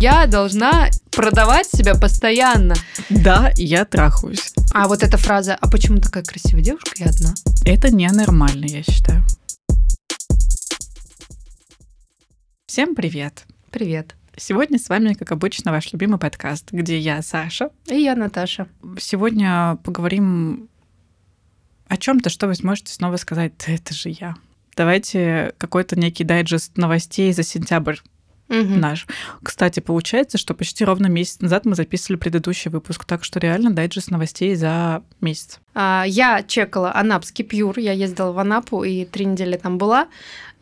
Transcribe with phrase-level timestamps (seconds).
[0.00, 2.76] Я должна продавать себя постоянно.
[3.10, 4.54] Да, я трахаюсь.
[4.72, 6.92] А вот эта фраза «А почему такая красивая девушка?
[6.98, 7.34] Я одна».
[7.64, 9.24] Это ненормально, я считаю.
[12.66, 13.44] Всем привет.
[13.72, 14.14] Привет.
[14.36, 17.70] Сегодня с вами, как обычно, ваш любимый подкаст, где я Саша.
[17.88, 18.68] И я Наташа.
[19.00, 20.68] Сегодня поговорим
[21.88, 24.36] о чем-то, что вы сможете снова сказать, да это же я.
[24.76, 27.96] Давайте какой-то некий дайджест новостей за сентябрь
[28.48, 28.80] Мгм.
[28.80, 29.06] наш.
[29.42, 34.10] Кстати, получается, что почти ровно месяц назад мы записывали предыдущий выпуск, так что реально дайджест
[34.10, 35.60] новостей за месяц.
[35.74, 37.78] А, Я чекала анапский пьюр.
[37.78, 40.08] Я ездила в Анапу и три недели там была.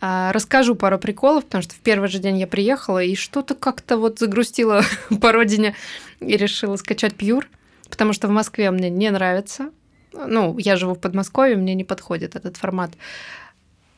[0.00, 3.96] А, Расскажу пару приколов, потому что в первый же день я приехала и что-то как-то
[3.96, 4.82] вот загрустила
[5.20, 5.74] по родине
[6.20, 7.48] и решила скачать пьюр,
[7.88, 9.70] потому что в Москве мне не нравится.
[10.12, 12.90] Ну, я живу в Подмосковье, мне не подходит этот формат.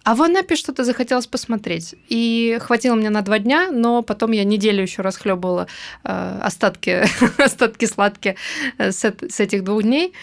[0.08, 1.94] А в Анапе что-то захотелось посмотреть.
[2.08, 5.66] И хватило мне на два дня, но потом я неделю еще расхлебывала
[6.02, 7.04] э, остатки,
[7.42, 8.36] остатки сладкие
[8.78, 10.14] э, с, с этих двух дней.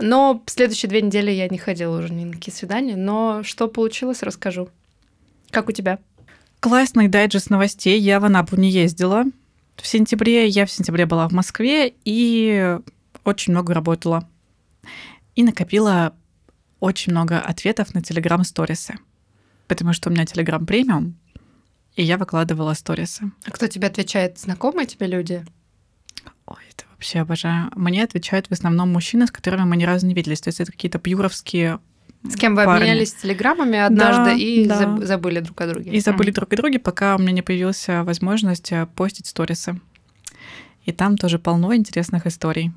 [0.00, 2.94] Но следующие две недели я не ходила уже ни на какие свидания.
[2.94, 4.68] Но что получилось, расскажу.
[5.50, 5.98] Как у тебя?
[6.60, 7.98] Классный дайджест новостей.
[7.98, 9.24] Я в Анапу не ездила.
[9.74, 12.78] В сентябре я в сентябре была в Москве и
[13.24, 14.28] очень много работала.
[15.34, 16.14] И накопила
[16.78, 18.98] очень много ответов на телеграм-сторисы.
[19.72, 21.14] Потому что у меня телеграм премиум,
[21.96, 23.30] и я выкладывала сторисы.
[23.46, 24.38] А кто тебе отвечает?
[24.38, 25.44] Знакомые тебе люди?
[26.46, 27.70] Ой, это вообще обожаю.
[27.74, 30.40] Мне отвечают в основном мужчины, с которыми мы ни разу не виделись.
[30.40, 31.78] То есть это какие-то пьюровские
[32.28, 32.82] С кем вы парни.
[32.84, 34.82] обменялись телеграммами однажды Да, и да.
[34.82, 35.90] заб- забыли друг о друге?
[35.90, 36.34] И забыли Мгм.
[36.34, 39.80] друг о друге, пока у меня не появилась возможность э, постить сторисы.
[40.84, 42.72] И там тоже полно интересных историй,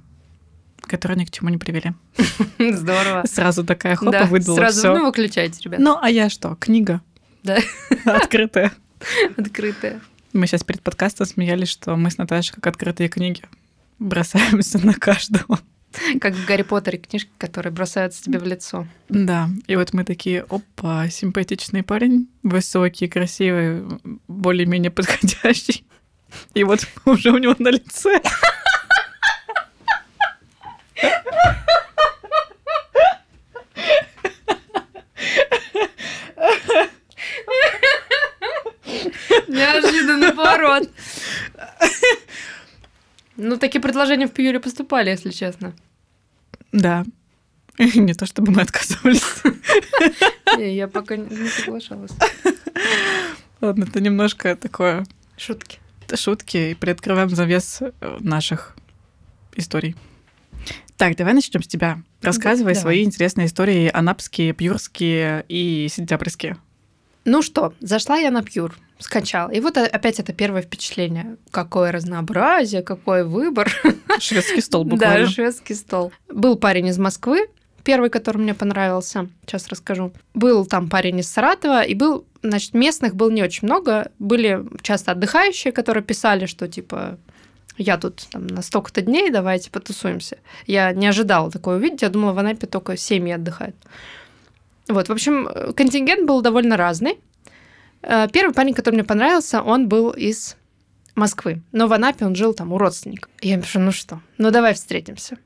[0.88, 1.94] которые ни к чему не привели.
[2.60, 3.24] Здорово.
[3.28, 4.96] Сразу такая хопа Да, выдала сразу, всё.
[4.96, 5.80] ну, выключайте, ребят.
[5.80, 6.56] Ну, а я что?
[6.56, 7.02] Книга
[7.44, 7.58] Да.
[8.06, 8.72] открытая.
[9.38, 10.02] Открытые.
[10.34, 13.42] Мы сейчас перед подкастом смеялись, что мы с Наташей, как открытые книги,
[14.00, 15.60] бросаемся на каждого.
[16.20, 18.86] Как в Гарри Поттере книжки, которые бросаются тебе в лицо.
[19.08, 23.84] Да, и вот мы такие, опа, симпатичный парень, высокий, красивый,
[24.28, 25.86] более-менее подходящий.
[26.54, 28.22] И вот уже у него на лице.
[39.48, 40.90] Неожиданный поворот.
[43.38, 45.74] Ну, такие предложения в Пьюре поступали, если честно.
[46.72, 47.04] Да.
[47.78, 49.24] Не то чтобы мы отказывались.
[50.58, 52.12] Не, я пока не- не соглашалась.
[53.60, 55.06] Ладно, это немножко такое
[55.38, 55.80] Шутки.
[56.16, 57.92] шутки и приоткрываем завес э,
[58.22, 58.76] наших
[59.56, 59.96] историй.
[60.98, 62.02] Так, давай начнем с тебя.
[62.22, 62.82] Рассказывай давай.
[62.82, 66.58] свои интересные истории анапские, пьюрские и сентябрьские.
[67.26, 69.50] Ну что, зашла я на Пьюр, скачала.
[69.50, 71.38] И вот опять это первое впечатление.
[71.52, 73.72] Какое разнообразие, какой выбор.
[74.20, 75.28] Шведский стол Да, буквально.
[75.28, 76.14] шведский стол.
[76.30, 77.48] Был парень из Москвы,
[77.84, 79.28] первый, который мне понравился.
[79.46, 80.14] Сейчас расскажу.
[80.34, 84.12] Был там парень из Саратова, и был, значит, местных было не очень много.
[84.20, 87.18] Были часто отдыхающие, которые писали, что типа
[87.78, 90.38] я тут там, на столько-то дней, давайте потусуемся.
[90.66, 93.76] Я не ожидала такое увидеть, я думала, в Анапе только семьи отдыхают.
[94.88, 97.20] Вот, в общем, контингент был довольно разный.
[98.02, 100.56] Э, Первый парень, который мне понравился, он был из
[101.16, 101.62] Москвы.
[101.72, 103.32] Но в Анапе он жил там у родственников.
[103.42, 105.38] Я ему пишу, ну что, ну давай встретимся.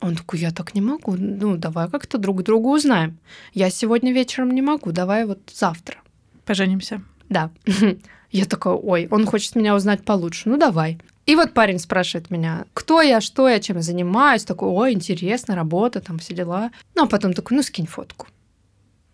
[0.00, 1.16] Он такой, я так не могу.
[1.16, 3.18] Ну, давай как-то друг друга узнаем.
[3.54, 5.96] Я сегодня вечером не могу, давай вот завтра.
[6.44, 7.02] Поженимся.
[7.30, 7.50] Да.
[8.30, 10.48] Я такая, ой, он хочет меня узнать получше.
[10.48, 10.98] Ну, давай.
[11.26, 14.44] И вот парень спрашивает меня, кто я, что я, чем я занимаюсь.
[14.44, 16.70] Такой, ой, интересно, работа, там все дела.
[16.94, 18.26] Ну, а потом такой, ну, скинь фотку.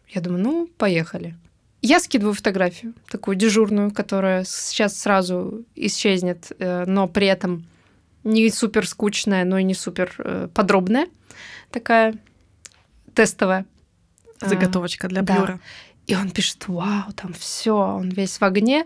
[0.09, 1.37] Я думаю, ну, поехали.
[1.82, 7.65] Я скидываю фотографию, такую дежурную, которая сейчас сразу исчезнет, э, но при этом
[8.22, 11.06] не супер скучная, но и не супер э, подробная.
[11.71, 12.19] Такая
[13.15, 13.65] тестовая.
[14.41, 15.34] А, Заготовочка для да.
[15.34, 15.60] пьюра.
[16.06, 18.84] и он пишет, вау, там все, он весь в огне.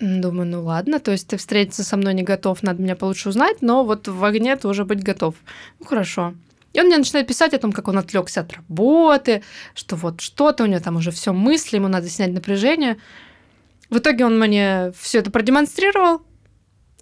[0.00, 3.60] Думаю, ну ладно, то есть ты встретиться со мной не готов, надо меня получше узнать,
[3.60, 5.34] но вот в огне тоже быть готов.
[5.78, 6.34] Ну хорошо.
[6.72, 9.42] И он мне начинает писать о том, как он отвлекся от работы,
[9.74, 12.96] что вот что-то у него там уже все мысли, ему надо снять напряжение.
[13.90, 16.22] В итоге он мне все это продемонстрировал.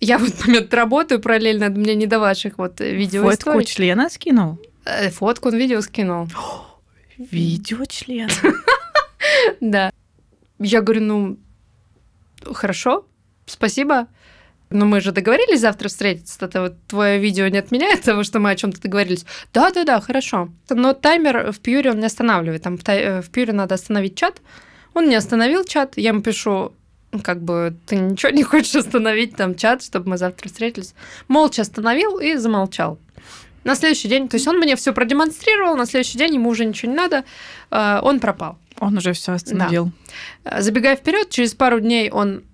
[0.00, 4.58] Я в этот момент работаю параллельно, мне не до ваших вот видео Фотку члена скинул?
[5.12, 6.28] Фотку он видео скинул.
[7.16, 8.30] Видео члена.
[9.60, 9.92] Да.
[10.58, 11.38] Я говорю, ну,
[12.44, 13.06] хорошо,
[13.46, 14.08] спасибо.
[14.70, 16.44] Но мы же договорились завтра встретиться.
[16.44, 19.24] Это вот твое видео не отменяет того, что мы о чем-то договорились.
[19.54, 20.50] Да, да, да, хорошо.
[20.68, 22.62] Но таймер в Пьюре он не останавливает.
[22.62, 24.42] Там в тай- э, в Пьюре надо остановить чат.
[24.92, 25.96] Он не остановил чат.
[25.96, 26.74] Я ему пишу,
[27.22, 30.94] как бы ты ничего не хочешь остановить там чат, чтобы мы завтра встретились.
[31.28, 32.98] Молча остановил и замолчал.
[33.64, 36.90] На следующий день, то есть он мне все продемонстрировал, на следующий день ему уже ничего
[36.92, 37.24] не надо,
[37.70, 38.58] э, он пропал.
[38.80, 39.90] Он уже все остановил.
[40.44, 40.60] Да.
[40.60, 42.44] Забегая вперед, через пару дней он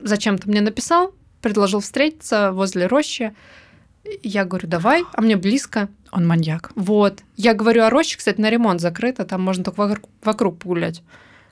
[0.00, 3.34] зачем-то мне написал, предложил встретиться возле рощи.
[4.22, 5.88] Я говорю, давай, а мне близко.
[6.12, 6.70] Он маньяк.
[6.76, 7.22] Вот.
[7.36, 11.02] Я говорю, а роща, кстати, на ремонт закрыта, там можно только вокруг, вокруг погулять.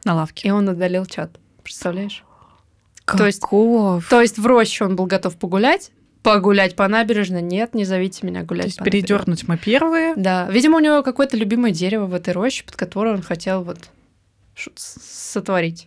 [0.05, 0.49] На лавке.
[0.49, 1.39] И он удалил чат.
[1.63, 2.25] Представляешь?
[3.05, 3.19] Каков?
[3.19, 3.41] То есть,
[4.09, 5.91] то есть в роще он был готов погулять,
[6.25, 7.43] погулять по набережной.
[7.43, 8.65] Нет, не зовите меня гулять.
[8.65, 10.15] То есть передернуть мы первые.
[10.17, 10.49] Да.
[10.51, 13.91] Видимо, у него какое-то любимое дерево в этой роще, под которое он хотел вот
[14.75, 15.87] сотворить.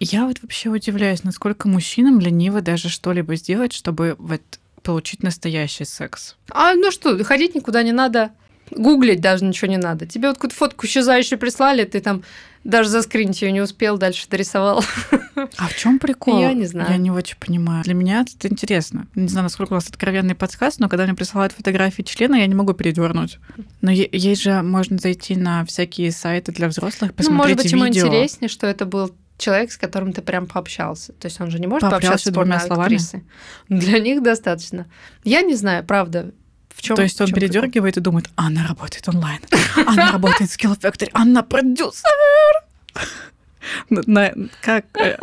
[0.00, 4.42] Я вот вообще удивляюсь, насколько мужчинам лениво даже что-либо сделать, чтобы вот
[4.82, 6.36] получить настоящий секс.
[6.50, 8.32] А ну что, ходить никуда не надо,
[8.72, 10.06] гуглить даже ничего не надо.
[10.06, 12.24] Тебе вот какую-то фотку исчезающую прислали, ты там
[12.66, 14.84] даже заскринить ее не успел, дальше дорисовал.
[15.56, 16.40] А в чем прикол?
[16.40, 16.90] Я не знаю.
[16.90, 17.84] Я не очень понимаю.
[17.84, 19.06] Для меня это интересно.
[19.14, 22.54] Не знаю, насколько у нас откровенный подсказ, но когда мне присылают фотографии члена, я не
[22.54, 23.38] могу передернуть.
[23.82, 27.78] Но есть же, можно зайти на всякие сайты для взрослых, посмотреть ну, может быть, видео.
[27.78, 31.12] ему интереснее, что это был человек, с которым ты прям пообщался.
[31.12, 32.98] То есть он же не может пообщаться, пообщаться с двумя словами.
[33.68, 34.86] Для них достаточно.
[35.24, 36.32] Я не знаю, правда,
[36.76, 39.40] в чем, То есть он передергивает и думает, она работает онлайн,
[39.86, 42.10] она работает в Skill Factory, она продюсер.
[43.88, 45.18] На, как, э,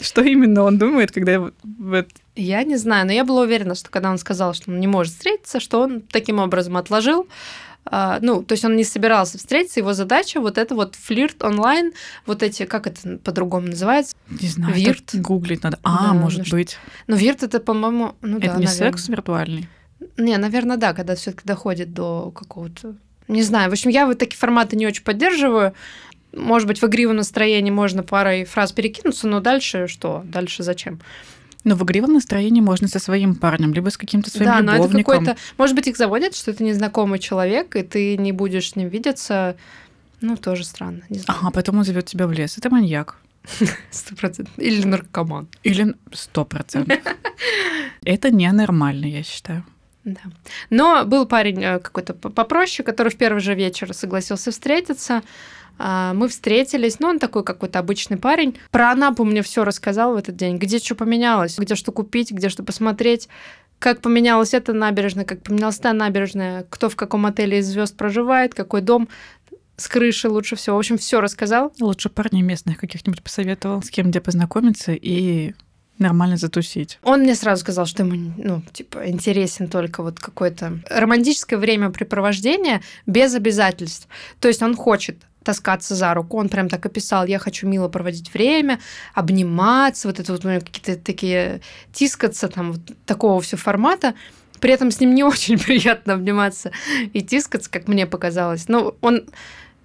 [0.00, 2.08] что именно он думает, когда вот...
[2.36, 5.12] Я не знаю, но я была уверена, что когда он сказал, что он не может
[5.12, 7.28] встретиться, что он таким образом отложил
[7.84, 11.92] Uh, ну, то есть он не собирался встретиться, его задача вот это вот флирт онлайн,
[12.26, 14.14] вот эти, как это по-другому называется?
[14.28, 15.10] Не знаю, вирт.
[15.14, 15.80] гуглить надо.
[15.82, 16.78] А, да, может ну, быть.
[17.08, 18.92] Ну, вирт это, по-моему, ну это да, не наверное.
[18.92, 19.68] секс виртуальный?
[20.16, 22.96] Не, наверное, да, когда все таки доходит до какого-то...
[23.28, 25.74] Не знаю, в общем, я вот такие форматы не очень поддерживаю.
[26.32, 30.22] Может быть, в игривом настроении можно парой фраз перекинуться, но дальше что?
[30.24, 31.00] Дальше зачем?
[31.64, 34.92] Но в игривом настроении можно со своим парнем, либо с каким-то своим да, любовником.
[34.92, 35.36] но это какой-то...
[35.58, 39.56] Может быть, их заводит, что это незнакомый человек, и ты не будешь с ним видеться.
[40.20, 41.02] Ну, тоже странно.
[41.08, 41.40] Не знаю.
[41.40, 42.58] Ага, потом он зовет тебя в лес.
[42.58, 43.18] Это маньяк.
[43.90, 44.52] Сто процентов.
[44.56, 45.48] Или наркоман.
[45.62, 46.98] Или сто процентов.
[48.04, 49.64] Это ненормально, я считаю.
[50.04, 50.20] Да.
[50.70, 55.22] Но был парень э, какой-то попроще, который в первый же вечер согласился встретиться.
[55.78, 58.58] А, мы встретились, ну, он такой какой-то обычный парень.
[58.70, 62.48] Про Анапу мне все рассказал в этот день, где что поменялось, где что купить, где
[62.48, 63.28] что посмотреть,
[63.78, 68.54] как поменялась эта набережная, как поменялась та набережная, кто в каком отеле из звезд проживает,
[68.54, 69.08] какой дом
[69.76, 70.76] с крыши лучше всего.
[70.76, 71.72] В общем, все рассказал.
[71.80, 75.54] Лучше парней местных каких-нибудь посоветовал, с кем где познакомиться и
[75.98, 76.98] нормально затусить.
[77.02, 83.34] Он мне сразу сказал, что ему, ну, типа, интересен только вот какое-то романтическое времяпрепровождение без
[83.34, 84.08] обязательств.
[84.40, 86.38] То есть он хочет таскаться за руку.
[86.38, 88.80] Он прям так описал, я хочу мило проводить время,
[89.14, 91.60] обниматься, вот это вот какие-то такие,
[91.92, 94.14] тискаться, там, вот такого все формата.
[94.60, 96.72] При этом с ним не очень приятно обниматься
[97.12, 98.68] и тискаться, как мне показалось.
[98.68, 99.24] Но он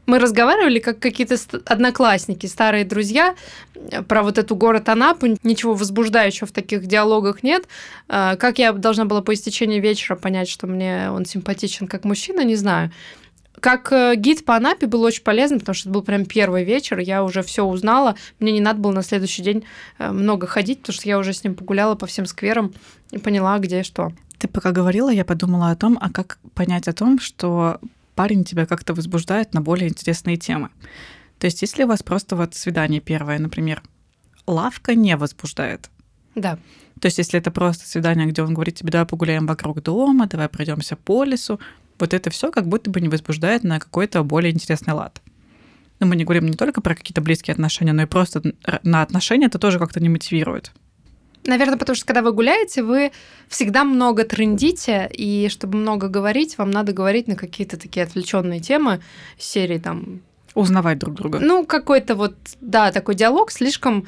[0.07, 3.36] мы разговаривали как какие-то одноклассники, старые друзья,
[3.75, 5.27] э, про вот эту город Анапу.
[5.44, 7.68] Ничего возбуждающего в таких диалогах нет.
[8.07, 12.44] Э, как я должна была по истечении вечера понять, что мне он симпатичен как мужчина,
[12.45, 12.92] не знаю.
[13.59, 17.00] Как э, гид по Анапе был очень полезен, потому что это был прям первый вечер,
[17.00, 18.15] я уже все узнала.
[18.39, 19.65] Мне не надо было на следующий день
[20.00, 22.74] много ходить, потому что я уже с ним погуляла по всем скверам
[23.12, 24.14] и поняла, где что.
[24.37, 27.80] Ты пока говорила, я подумала о том, а как понять о том, что
[28.18, 30.69] парень тебя как-то возбуждает на более интересные темы.
[31.38, 33.83] То есть если у вас просто вот свидание первое, например,
[34.47, 35.92] лавка не возбуждает.
[36.33, 36.57] Да.
[37.00, 40.50] То есть если это просто свидание, где он говорит тебе, давай погуляем вокруг дома, давай
[40.50, 41.59] пройдемся по лесу,
[42.00, 45.21] вот это все как будто бы не возбуждает на какой-то более интересный лад.
[46.00, 48.42] Но мы не говорим не только про какие-то близкие отношения, но и просто
[48.81, 50.71] на отношения это тоже как-то не мотивирует.
[51.45, 53.11] Наверное, потому что когда вы гуляете, вы
[53.47, 59.01] всегда много трендите, и чтобы много говорить, вам надо говорить на какие-то такие отвлеченные темы
[59.37, 60.21] серии там.
[60.53, 61.39] Узнавать друг друга.
[61.39, 64.07] Ну, какой-то вот, да, такой диалог слишком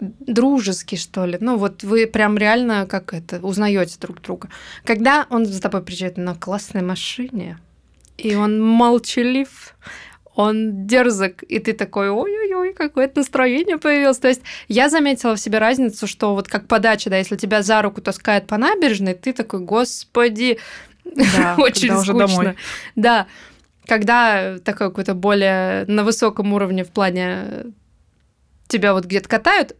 [0.00, 1.38] дружеский, что ли.
[1.40, 4.48] Ну, вот вы прям реально как это узнаете друг друга.
[4.84, 7.58] Когда он за тобой приезжает на классной машине,
[8.16, 9.74] и он молчалив,
[10.38, 14.18] он дерзок, и ты такой, ой-ой-ой, какое-то настроение появилось.
[14.18, 17.82] То есть я заметила в себе разницу, что вот как подача, да, если тебя за
[17.82, 20.60] руку таскает по набережной, ты такой, господи,
[21.04, 21.98] да, очень скучно.
[21.98, 22.56] Уже домой.
[22.94, 23.26] Да,
[23.84, 27.72] когда такой какой-то более на высоком уровне в плане
[28.68, 29.74] тебя вот где-то катают,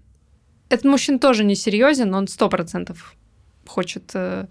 [0.71, 3.15] этот мужчина тоже не серьезен, он сто процентов
[3.65, 4.49] хочет э,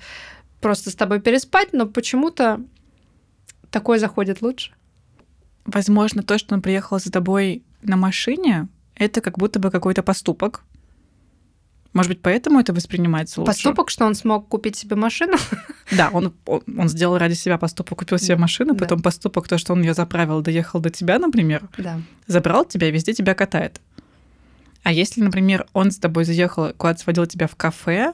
[0.61, 2.61] просто с тобой переспать, но почему-то
[3.71, 4.76] такой заходит лучше.
[5.67, 10.63] Возможно, то, что он приехал за тобой на машине, это как будто бы какой-то поступок.
[11.93, 13.51] Может быть, поэтому это воспринимается лучше?
[13.53, 15.37] Поступок, что он смог купить себе машину?
[15.91, 18.79] Да, он, он, он сделал ради себя поступок, купил себе машину, Да.
[18.79, 22.01] потом поступок, то, что он ее заправил, доехал до тебя, например, Да.
[22.27, 23.81] забрал тебя, везде тебя катает.
[24.83, 28.13] А если, например, он с тобой заехал, куда-то сводил тебя в кафе,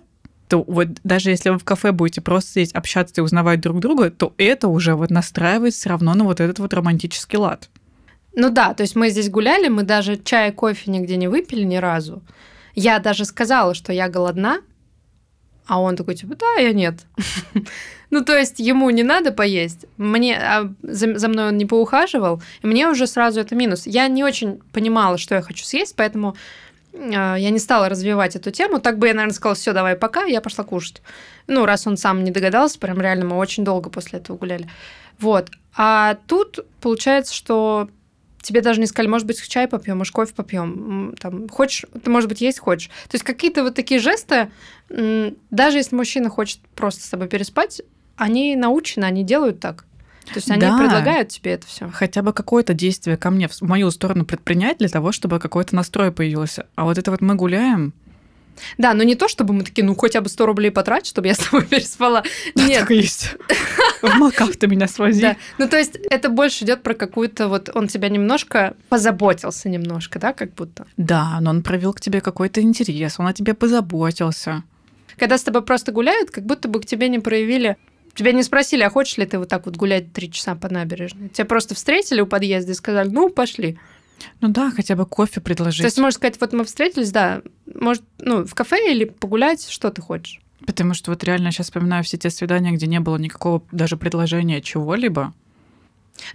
[0.53, 4.11] то вот даже если вы в кафе будете просто сидеть, общаться и узнавать друг друга,
[4.11, 7.69] то это уже вот настраивает все равно на вот этот вот романтический лад.
[8.35, 11.77] Ну да, то есть мы здесь гуляли, мы даже чай, кофе нигде не выпили ни
[11.77, 12.21] разу.
[12.75, 14.59] Я даже сказала, что я голодна,
[15.65, 16.99] а он такой, типа, да, я нет.
[18.11, 22.43] Ну, то есть ему не надо поесть, мне, а за, за мной он не поухаживал,
[22.61, 23.87] и мне уже сразу это минус.
[23.87, 26.35] Я не очень понимала, что я хочу съесть, поэтому
[26.93, 28.79] я не стала развивать эту тему.
[28.79, 31.01] Так бы я, наверное, сказала, все, давай пока, я пошла кушать.
[31.47, 34.69] Ну, раз он сам не догадался, прям реально мы очень долго после этого гуляли.
[35.19, 35.49] Вот.
[35.75, 37.89] А тут получается, что
[38.41, 41.15] тебе даже не сказали, может быть, чай попьем, может, кофе попьем.
[41.19, 42.89] Там, хочешь, ты, может быть, есть хочешь.
[43.09, 44.51] То есть какие-то вот такие жесты,
[44.89, 47.81] даже если мужчина хочет просто с тобой переспать,
[48.15, 49.85] они научены, они делают так.
[50.25, 50.77] То есть они Да.
[50.77, 51.89] предлагают тебе это все.
[51.91, 56.11] Хотя бы какое-то действие ко мне, в мою сторону предпринять для того, чтобы какой-то настрой
[56.11, 56.65] появился.
[56.75, 57.93] А вот это вот мы гуляем,
[58.77, 61.33] Да, но не то, чтобы мы такие, ну, хотя бы 100 рублей потрать, чтобы я
[61.33, 62.23] с тобой переспала.
[62.53, 63.35] Да, Нет, так и есть.
[64.03, 65.21] В Макав ты меня свози.
[65.21, 65.37] Да.
[65.57, 70.33] Ну, то есть это больше идет про какую-то вот он тебя немножко позаботился немножко, да,
[70.33, 70.85] как будто.
[70.97, 74.63] Да, но он провел к тебе какой-то интерес, он о тебе позаботился.
[75.17, 77.77] Когда с тобой просто гуляют, как будто бы к тебе не проявили
[78.15, 81.29] Тебя не спросили, а хочешь ли ты вот так вот гулять три часа по набережной?
[81.29, 83.79] Тебя просто встретили у подъезда и сказали, ну, пошли.
[84.39, 85.81] Ну да, хотя бы кофе предложить.
[85.81, 87.41] То есть, можно сказать, вот мы встретились, да,
[87.73, 90.39] может, ну, в кафе или погулять, что ты хочешь.
[90.65, 94.61] Потому что вот реально сейчас вспоминаю все те свидания, где не было никакого даже предложения
[94.61, 95.33] чего-либо.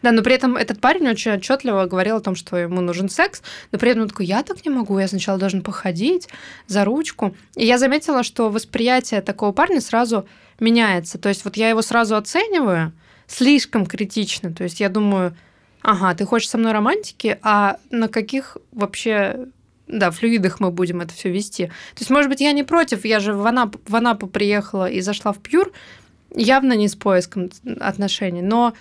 [0.02, 3.42] Да, но при этом этот парень очень отчетливо говорил о том, что ему нужен секс,
[3.70, 6.28] но при этом он такой, я так не могу, я сначала должен походить
[6.66, 7.35] за ручку.
[7.54, 10.26] И я заметила, что восприятие такого парня сразу
[10.60, 11.18] меняется.
[11.18, 12.92] То есть вот я его сразу оцениваю
[13.26, 14.52] слишком критично.
[14.52, 15.36] То есть я думаю,
[15.82, 19.48] ага, ты хочешь со мной романтики, а на каких вообще
[19.86, 21.66] да, флюидах мы будем это все вести.
[21.66, 25.00] То есть, может быть, я не против, я же в Анапу, в Анапу приехала и
[25.00, 25.72] зашла в Пьюр,
[26.34, 27.50] явно не с поиском
[27.80, 28.74] отношений, но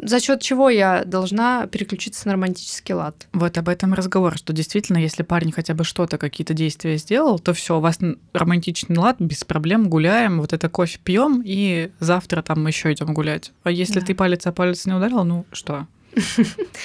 [0.00, 3.26] за счет чего я должна переключиться на романтический лад.
[3.32, 7.54] Вот об этом разговор, что действительно, если парень хотя бы что-то, какие-то действия сделал, то
[7.54, 7.98] все, у вас
[8.32, 13.14] романтичный лад, без проблем гуляем, вот это кофе пьем, и завтра там мы еще идем
[13.14, 13.52] гулять.
[13.64, 14.06] А если Да.
[14.06, 15.86] ты палец о палец не ударил, ну что?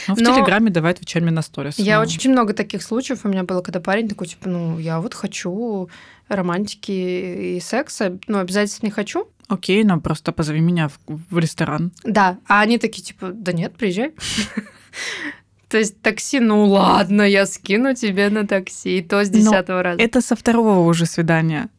[0.08, 1.77] Ну, в Но- Телеграме давай отвечай мне на сторис.
[1.80, 5.00] Я Ну, очень, много таких случаев у меня было, когда парень такой, типа, ну, я
[5.00, 5.89] вот хочу
[6.27, 6.91] романтики
[7.58, 9.27] и секса, ну, обязательно не хочу.
[9.51, 11.91] Окей, но просто позови меня в, в ресторан.
[12.05, 14.13] Да, а они такие, типа, да нет, приезжай.
[15.67, 19.84] То есть такси, ну ладно, я скину тебе на такси, и то с Но десятого
[19.84, 20.01] раза.
[20.01, 21.70] Это со второго уже свидания.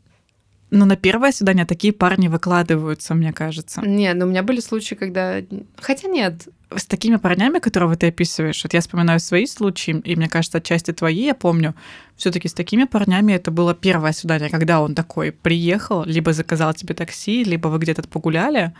[0.70, 3.80] Но на первое свидание такие парни выкладываются, мне кажется.
[3.80, 5.36] Не, ну у меня были случаи, когда...
[5.80, 6.48] Хотя нет.
[6.76, 10.92] С такими парнями, которого ты описываешь, вот я вспоминаю свои случаи, и мне кажется, отчасти
[10.92, 11.74] твои, я помню,
[12.16, 16.94] все-таки с такими парнями это было первое свидание, когда он такой приехал, либо заказал тебе
[16.94, 18.72] такси, либо вы где-то погуляли,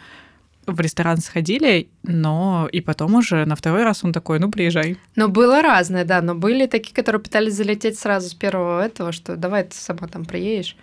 [0.66, 4.96] в ресторан сходили, но и потом уже на второй раз он такой, ну, приезжай.
[5.16, 9.36] Но было разное, да, но были такие, которые пытались залететь сразу с первого этого, что
[9.36, 10.76] давай ты сама там приедешь.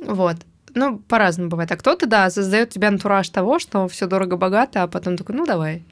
[0.00, 0.36] Вот.
[0.74, 1.72] Ну, по-разному бывает.
[1.72, 5.82] А кто-то, да, создает тебе антураж того, что все дорого-богато, а потом такой, ну давай.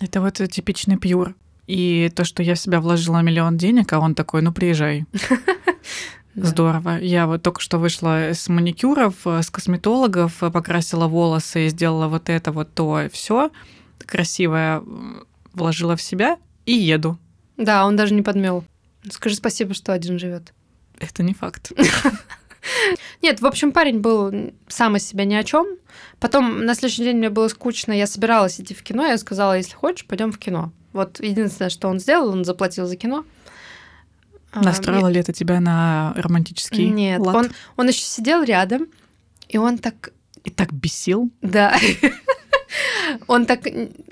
[0.00, 1.34] Это вот типичный пьюр.
[1.66, 5.04] И то, что я в себя вложила миллион денег, а он такой, ну, приезжай.
[6.34, 6.98] Здорово.
[6.98, 12.28] Я вот только что вышла с маникюров, э, с косметологов, э, покрасила волосы, сделала вот
[12.28, 13.50] это, вот то, все
[14.06, 14.82] красивое, э,
[15.52, 17.18] вложила в себя и еду.
[17.56, 18.64] Да, он даже не подмел.
[19.10, 20.54] Скажи спасибо, что один живет.
[20.98, 21.72] Это не факт.
[23.22, 25.66] Нет, в общем, парень был сам из себя ни о чем.
[26.18, 29.74] Потом на следующий день мне было скучно, я собиралась идти в кино, я сказала, если
[29.74, 30.72] хочешь, пойдем в кино.
[30.92, 33.24] Вот единственное, что он сделал, он заплатил за кино.
[34.52, 37.36] А, Настроила ли это тебя на романтический Нет, лад?
[37.36, 38.88] он, он еще сидел рядом,
[39.48, 40.10] и он так,
[40.44, 41.30] И так бесил.
[41.40, 41.76] да,
[43.26, 43.60] он так,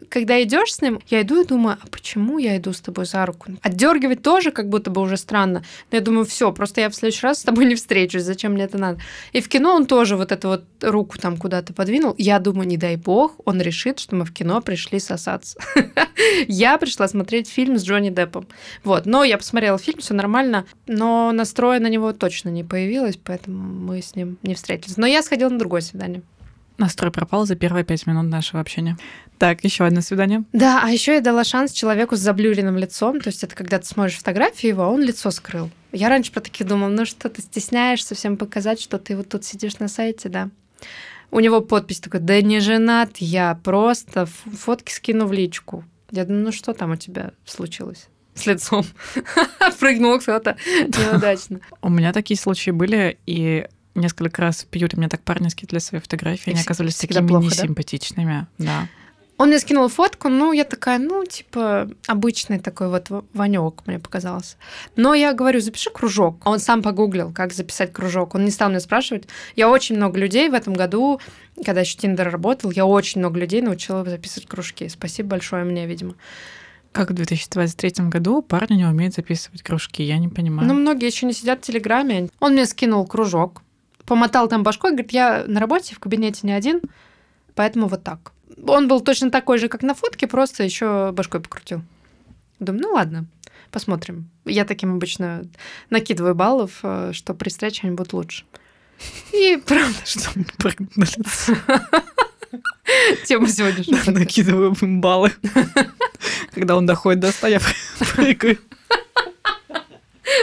[0.08, 3.24] когда идешь с ним, я иду и думаю, а почему я иду с тобой за
[3.26, 3.52] руку?
[3.62, 5.62] Отдергивать тоже как будто бы уже странно.
[5.90, 8.64] Но я думаю, все, просто я в следующий раз с тобой не встречусь, зачем мне
[8.64, 9.00] это надо?
[9.32, 12.14] И в кино он тоже вот эту вот руку там куда-то подвинул.
[12.18, 15.58] Я думаю, не дай бог, он решит, что мы в кино пришли сосаться.
[16.48, 18.46] Я пришла смотреть фильм с Джонни Деппом.
[18.84, 23.58] Вот, но я посмотрела фильм, все нормально, но настроя на него точно не появилось, поэтому
[23.58, 24.96] мы с ним не встретились.
[24.96, 26.22] Но я сходила на другое свидание.
[26.78, 28.96] Настрой пропал за первые пять минут нашего общения.
[29.36, 30.44] Так, еще одно свидание.
[30.52, 33.20] Да, а еще я дала шанс человеку с заблюренным лицом.
[33.20, 35.70] То есть это когда ты смотришь фотографию его, а он лицо скрыл.
[35.90, 39.44] Я раньше про такие думала, ну что ты стесняешься всем показать, что ты вот тут
[39.44, 40.50] сидишь на сайте, да.
[41.30, 45.84] У него подпись такой, да не женат я, просто фотки скину в личку.
[46.10, 48.08] Я думаю, ну что там у тебя случилось?
[48.38, 48.84] с лицом.
[49.80, 51.60] Прыгнул кто-то неудачно.
[51.82, 53.66] У меня такие случаи были, и
[54.00, 58.46] несколько раз в Пьюре мне так парни скидывали свои фотографии, они оказались такими плохо, несимпатичными.
[58.58, 58.88] Да?
[59.38, 64.56] Он мне скинул фотку, ну, я такая, ну, типа, обычный такой вот Ванек мне показался.
[64.96, 66.44] Но я говорю, запиши кружок.
[66.44, 68.34] Он сам погуглил, как записать кружок.
[68.34, 69.28] Он не стал меня спрашивать.
[69.54, 71.20] Я очень много людей в этом году,
[71.64, 74.88] когда еще Тиндер работал, я очень много людей научила записывать кружки.
[74.88, 76.14] Спасибо большое мне, видимо.
[76.90, 80.66] Как в 2023 году парни не умеют записывать кружки, я не понимаю.
[80.66, 82.28] Ну, многие еще не сидят в Телеграме.
[82.40, 83.62] Он мне скинул кружок,
[84.08, 86.80] помотал там башкой, говорит, я на работе, в кабинете не один,
[87.54, 88.32] поэтому вот так.
[88.66, 91.82] Он был точно такой же, как на фотке, просто еще башкой покрутил.
[92.58, 93.26] Думаю, ну ладно,
[93.70, 94.30] посмотрим.
[94.46, 95.42] Я таким обычно
[95.90, 98.44] накидываю баллов, э, что при встрече они будут лучше.
[99.32, 101.54] И правда, что прыгнуть на лицо.
[103.26, 104.10] Тема сегодняшняя.
[104.10, 105.32] Накидываю баллы.
[106.52, 107.60] Когда он доходит до 100, я
[108.16, 108.58] прыгаю.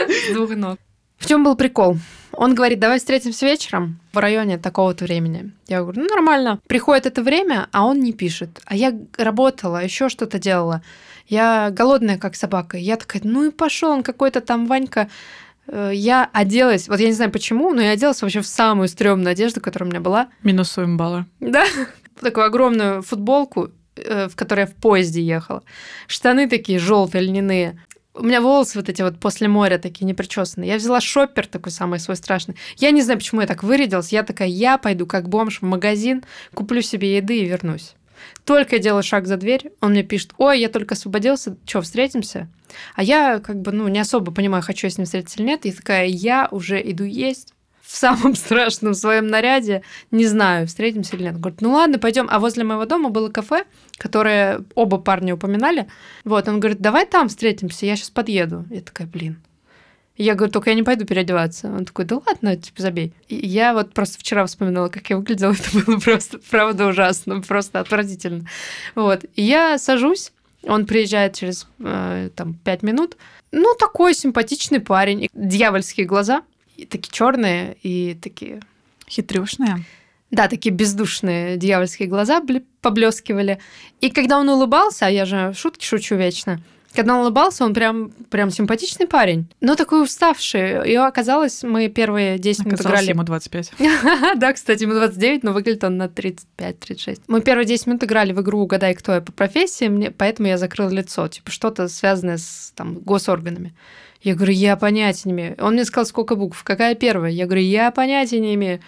[0.08, 0.78] С двух ног.
[1.18, 1.98] В чем был прикол?
[2.36, 5.52] Он говорит, давай встретимся вечером в районе такого-то времени.
[5.68, 6.60] Я говорю, ну нормально.
[6.66, 8.60] Приходит это время, а он не пишет.
[8.66, 10.82] А я работала, еще что-то делала.
[11.28, 12.76] Я голодная, как собака.
[12.76, 15.08] Я такая, ну и пошел он какой-то там Ванька.
[15.66, 19.32] Э, я оделась, вот я не знаю почему, но я оделась вообще в самую стрёмную
[19.32, 20.28] одежду, которая у меня была.
[20.42, 21.26] Минусуем баллы.
[21.40, 21.64] Да,
[22.20, 25.62] такую огромную футболку, э, в которой я в поезде ехала.
[26.06, 27.80] Штаны такие желтые, льняные.
[28.18, 30.70] У меня волосы вот эти вот после моря такие непричесанные.
[30.70, 32.56] Я взяла шоппер такой самый свой страшный.
[32.78, 34.10] Я не знаю, почему я так вырядилась.
[34.10, 37.94] Я такая, я пойду как бомж в магазин, куплю себе еды и вернусь.
[38.44, 42.48] Только я делаю шаг за дверь, он мне пишет, ой, я только освободился, что, встретимся?
[42.94, 45.66] А я как бы, ну, не особо понимаю, хочу я с ним встретиться или нет.
[45.66, 47.52] И такая, я уже иду есть
[47.86, 51.38] в самом страшном своем наряде, не знаю, встретимся или нет.
[51.38, 52.26] Говорит, ну ладно, пойдем.
[52.30, 53.64] А возле моего дома было кафе,
[53.96, 55.86] которое оба парня упоминали.
[56.24, 58.66] Вот, он говорит, давай там встретимся, я сейчас подъеду.
[58.70, 59.40] Я такая, блин.
[60.16, 61.68] Я говорю, только я не пойду переодеваться.
[61.68, 63.12] Он такой, да ладно, типа, забей.
[63.28, 65.52] И я вот просто вчера вспоминала, как я выглядела.
[65.74, 68.46] Это было просто, правда, ужасно, просто отвратительно.
[68.94, 69.26] Вот.
[69.34, 70.32] И я сажусь,
[70.62, 73.18] он приезжает через э, там пять минут.
[73.52, 76.42] Ну, такой симпатичный парень, дьявольские глаза–
[76.76, 78.60] и такие черные и такие...
[79.08, 79.84] Хитрюшные.
[80.32, 82.42] Да, такие бездушные дьявольские глаза
[82.80, 83.60] поблескивали.
[84.00, 86.60] И когда он улыбался, а я же шутки шучу вечно,
[86.96, 90.90] когда он улыбался, он прям, прям симпатичный парень, но такой уставший.
[90.90, 93.10] И оказалось, мы первые 10 минут играли...
[93.10, 93.72] ему 25.
[94.36, 97.20] да, кстати, ему 29, но выглядит он на 35-36.
[97.28, 100.56] Мы первые 10 минут играли в игру «Угадай, кто я по профессии», мне, поэтому я
[100.56, 101.28] закрыла лицо.
[101.28, 103.74] Типа что-то связанное с там, госорганами.
[104.26, 105.54] Я говорю, я понятия не имею.
[105.60, 107.30] Он мне сказал, сколько букв, какая первая?
[107.30, 108.80] Я говорю, я понятия не имею.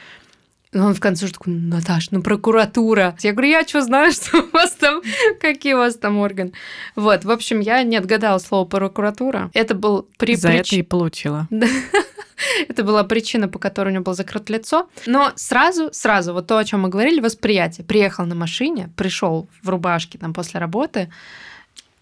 [0.72, 3.16] Но он в конце уже такой, Наташ, ну прокуратура.
[3.20, 5.01] Я говорю, я что знаю, что у вас там,
[5.40, 6.55] какие у вас там органы.
[6.96, 9.48] Вот, в общем, я не отгадала слово прокуратура.
[9.55, 10.35] Это был при...
[10.35, 10.72] За прич...
[10.72, 11.46] это и получила.
[12.68, 14.88] Это была причина, по которой у него было закрыто лицо.
[15.07, 17.87] Но сразу, сразу, вот то, о чем мы говорили, восприятие.
[17.87, 21.12] Приехал на машине, пришел в рубашке там после работы.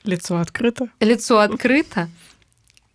[0.04, 0.88] Лицо открыто.
[1.00, 2.08] Лицо открыто.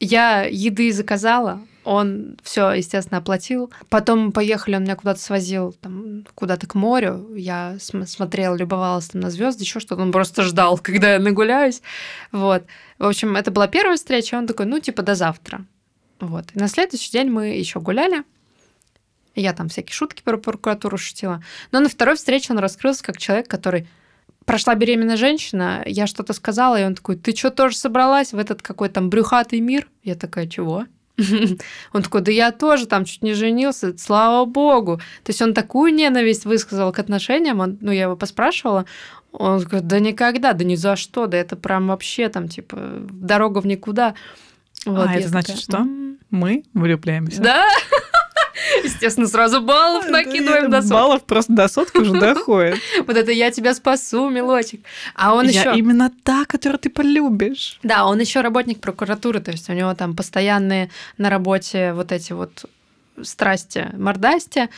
[0.04, 3.72] Я еды заказала, он все, естественно, оплатил.
[3.88, 7.36] Потом поехали, он меня куда-то свозил, там, куда-то к морю.
[7.36, 10.02] Я см- смотрела, любовалась там на звезды, еще что-то.
[10.02, 11.84] Он просто ждал, когда я нагуляюсь.
[12.32, 12.64] Вот.
[12.98, 14.36] В общем, это была первая встреча.
[14.36, 15.66] Он такой, ну, типа, до завтра.
[16.20, 16.46] Вот.
[16.56, 18.24] И на следующий день мы еще гуляли.
[19.36, 21.44] Я там всякие шутки про прокуратуру шутила.
[21.72, 23.88] Но на второй встрече он раскрылся как человек, который
[24.46, 28.62] прошла беременная женщина, я что-то сказала, и он такой, ты что, тоже собралась в этот
[28.62, 29.88] какой там брюхатый мир?
[30.04, 30.86] Я такая, чего?
[31.94, 34.98] Он такой, да я тоже там чуть не женился, слава богу.
[35.24, 38.86] То есть он такую ненависть высказал к отношениям, он, ну, я его поспрашивала,
[39.32, 42.78] он такой, да никогда, да ни за что, да это прям вообще там, типа,
[43.12, 44.16] дорога в никуда.
[44.86, 45.88] Вот, а это значит, такая, что
[46.32, 47.42] мы влюбляемся?
[47.42, 47.66] Да,
[48.84, 50.94] Естественно, сразу баллов накидываем до сотки.
[50.94, 52.80] Баллов просто до сотки уже доходит.
[53.06, 54.82] Вот это я тебя спасу, милочек.
[55.16, 55.74] А он еще...
[55.76, 57.80] именно та, которую ты полюбишь.
[57.84, 62.34] Да, он еще работник прокуратуры, то есть у него там постоянные на работе вот эти
[62.34, 62.66] вот
[63.22, 64.70] страсти, мордасти.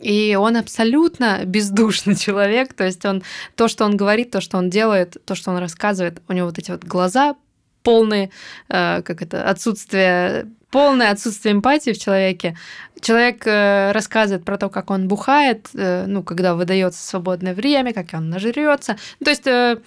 [0.00, 3.22] И он абсолютно бездушный человек, то есть он
[3.54, 6.58] то, что он говорит, то, что он делает, то, что он рассказывает, у него вот
[6.58, 7.36] эти вот глаза
[7.82, 8.30] полные,
[8.68, 12.56] э, как это, отсутствие полное отсутствие эмпатии в человеке.
[13.00, 18.06] Человек э, рассказывает про то, как он бухает, э, ну, когда выдается свободное время, как
[18.14, 18.96] он нажрется.
[19.22, 19.78] То есть э,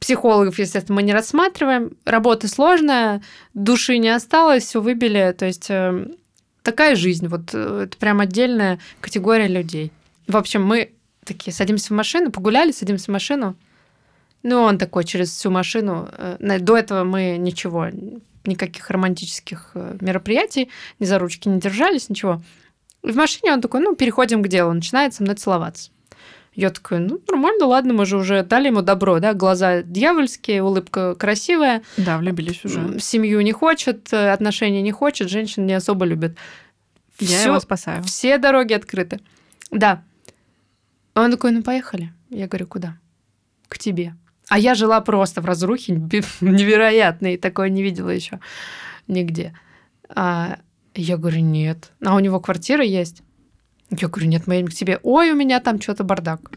[0.00, 1.92] психологов, естественно, мы не рассматриваем.
[2.04, 3.22] Работа сложная,
[3.54, 5.34] души не осталось, все выбили.
[5.38, 6.06] То есть э,
[6.62, 7.28] такая жизнь.
[7.28, 9.92] Вот э, это прям отдельная категория людей.
[10.26, 10.92] В общем, мы
[11.24, 13.56] такие садимся в машину, погуляли, садимся в машину.
[14.42, 16.08] Ну, он такой через всю машину.
[16.16, 17.88] Э, до этого мы ничего,
[18.44, 22.42] никаких романтических э, мероприятий, ни за ручки не держались, ничего.
[23.02, 25.90] И в машине он такой, ну, переходим к делу, начинает со мной целоваться.
[26.54, 31.14] Я такая, ну, нормально, ладно, мы же уже дали ему добро, да, глаза дьявольские, улыбка
[31.14, 31.82] красивая.
[31.96, 32.98] Да, влюбились уже.
[33.00, 36.36] Семью не хочет, э, отношения не хочет, женщин не особо любит.
[37.18, 38.02] Я Всё, его спасаю.
[38.02, 39.20] Все дороги открыты.
[39.70, 40.02] Да.
[41.14, 42.12] Он такой, ну, поехали.
[42.28, 42.98] Я говорю, куда?
[43.68, 44.14] К тебе.
[44.52, 45.94] А я жила просто в разрухе
[46.42, 48.38] невероятной, такое не видела еще
[49.08, 49.54] нигде.
[50.10, 50.58] А
[50.94, 51.90] я говорю, нет.
[52.04, 53.22] А у него квартира есть.
[53.88, 55.00] Я говорю, нет, мы едем к тебе.
[55.02, 56.50] Ой, у меня там что-то бардак.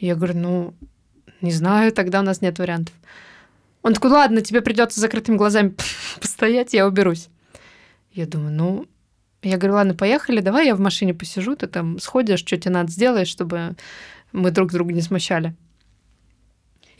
[0.00, 0.74] Я говорю, ну,
[1.40, 2.96] не знаю, тогда у нас нет вариантов.
[3.82, 5.76] Он такой, ладно, тебе придется закрытыми глазами
[6.20, 7.28] постоять, я уберусь.
[8.12, 8.86] Я думаю, ну,
[9.42, 12.90] я говорю, ладно, поехали, давай я в машине посижу, ты там сходишь, что тебе надо
[12.90, 13.76] сделать, чтобы
[14.32, 15.54] мы друг друга не смущали.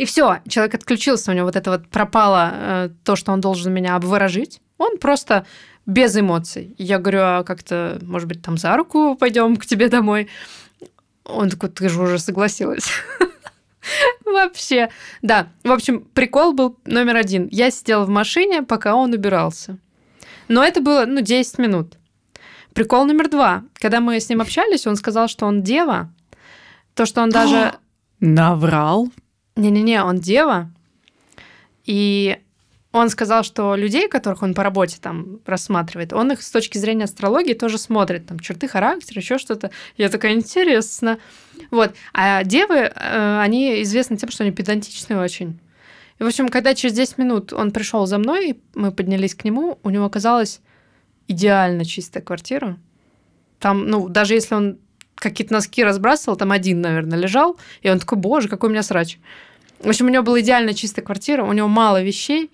[0.01, 3.71] И все, человек отключился, у него вот это вот пропало э, то, что он должен
[3.71, 4.63] меня обворожить.
[4.79, 5.45] Он просто
[5.85, 6.75] без эмоций.
[6.79, 10.29] Я говорю, а как-то, может быть, там за руку пойдем к тебе домой?
[11.27, 12.89] Он такой, ты же уже согласилась.
[14.25, 14.89] Вообще.
[15.21, 15.49] Да.
[15.65, 17.47] В общем, прикол был номер один.
[17.53, 19.77] Я сидела в машине, пока он убирался.
[20.49, 21.99] Но это было, ну, 10 минут.
[22.73, 23.65] Прикол номер два.
[23.75, 26.11] Когда мы с ним общались, он сказал, что он дева.
[26.95, 27.75] То, что он даже...
[28.21, 29.11] Наврал?
[29.57, 30.71] Не-не-не, он дева.
[31.85, 32.39] И
[32.93, 37.05] он сказал, что людей, которых он по работе там рассматривает, он их с точки зрения
[37.05, 39.71] астрологии тоже смотрит, там черты характера, еще что-то.
[39.97, 41.19] Я такая, интересно.
[41.71, 41.95] Вот.
[42.13, 45.61] А девы, э, они известны тем, что они педантичные очень.
[46.19, 49.79] И, в общем, когда через 10 минут он пришел за мной, мы поднялись к нему,
[49.83, 50.61] у него оказалась
[51.29, 52.77] идеально чистая квартира.
[53.61, 54.79] Там, ну, даже если он
[55.15, 59.19] какие-то носки разбрасывал, там один, наверное, лежал, и он такой, боже, какой у меня срач.
[59.81, 62.51] В общем, у него была идеально чистая квартира, у него мало вещей.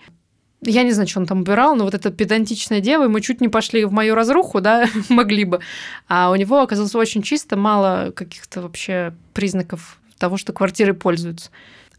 [0.63, 3.49] Я не знаю, что он там убирал, но вот эта педантичная дева, мы чуть не
[3.49, 5.61] пошли в мою разруху, да, могли бы.
[6.09, 11.51] А у него оказалось очень чисто, мало каких-то вообще признаков того, что квартиры пользуются.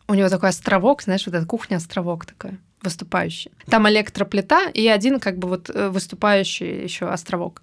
[0.08, 3.52] У него такой островок, знаешь, вот эта кухня-островок такая выступающий.
[3.68, 7.62] Там электроплита и один как бы вот э, выступающий еще островок.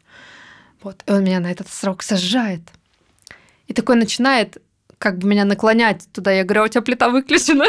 [0.83, 1.03] Вот.
[1.07, 2.61] И он меня на этот островок сажает.
[3.67, 4.59] И такой начинает
[4.99, 6.33] как бы меня наклонять туда.
[6.33, 7.65] Я говорю, а у тебя плита выключена?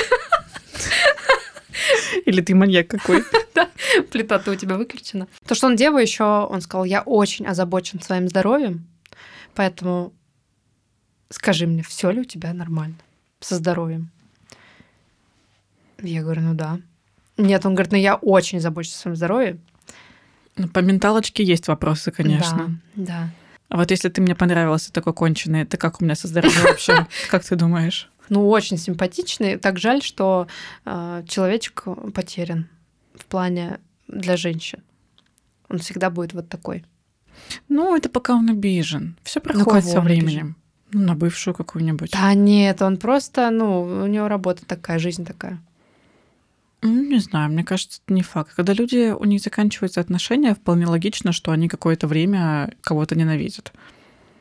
[2.26, 3.24] Или ты маньяк какой?
[3.56, 3.70] Да,
[4.12, 5.28] плита-то у тебя выключена.
[5.48, 8.86] То, что он дева еще, он сказал, я очень озабочен своим здоровьем,
[9.54, 10.12] поэтому
[11.30, 12.98] скажи мне, все ли у тебя нормально
[13.40, 14.12] со здоровьем?
[16.02, 16.80] Я говорю, ну да.
[17.38, 19.58] Нет, он говорит, ну я очень забочусь о своем здоровье.
[20.58, 22.80] Ну, по менталочке есть вопросы, конечно.
[22.96, 23.30] Да, да.
[23.70, 27.08] А вот если ты мне понравился такой конченый, это как у меня со здоровьем вообще?
[27.30, 28.10] Как ты думаешь?
[28.30, 29.58] Ну, очень симпатичный.
[29.58, 30.48] Так жаль, что
[30.86, 32.68] э, человечек потерян
[33.14, 34.84] в плане для женщин.
[35.70, 36.86] Он всегда будет вот такой.
[37.70, 39.18] Ну, это пока он обижен.
[39.24, 40.56] Все ну, проходит со временем.
[40.92, 42.12] Ну, на бывшую какую-нибудь.
[42.12, 45.62] Да нет, он просто, ну, у него работа такая, жизнь такая.
[46.82, 48.54] Ну, не знаю, мне кажется, это не факт.
[48.56, 53.74] Когда люди, у них заканчиваются отношения, вполне логично, что они какое-то время кого-то ненавидят.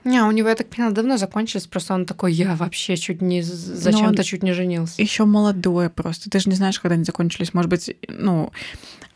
[0.04, 3.40] Не, у него, я так поняла, давно закончились, просто он такой, я вообще чуть не
[3.40, 5.00] зачем-то чуть не женился.
[5.00, 6.28] Еще молодой просто.
[6.28, 7.54] Ты же не знаешь, когда они закончились.
[7.54, 8.52] Может быть, ну,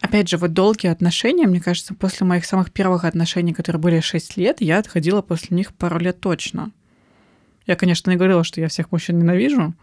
[0.00, 4.38] опять же, вот долгие отношения, мне кажется, после моих самых первых отношений, которые были 6
[4.38, 6.72] лет, я отходила после них пару лет точно.
[7.66, 9.74] Я, конечно, не говорила, что я всех мужчин ненавижу,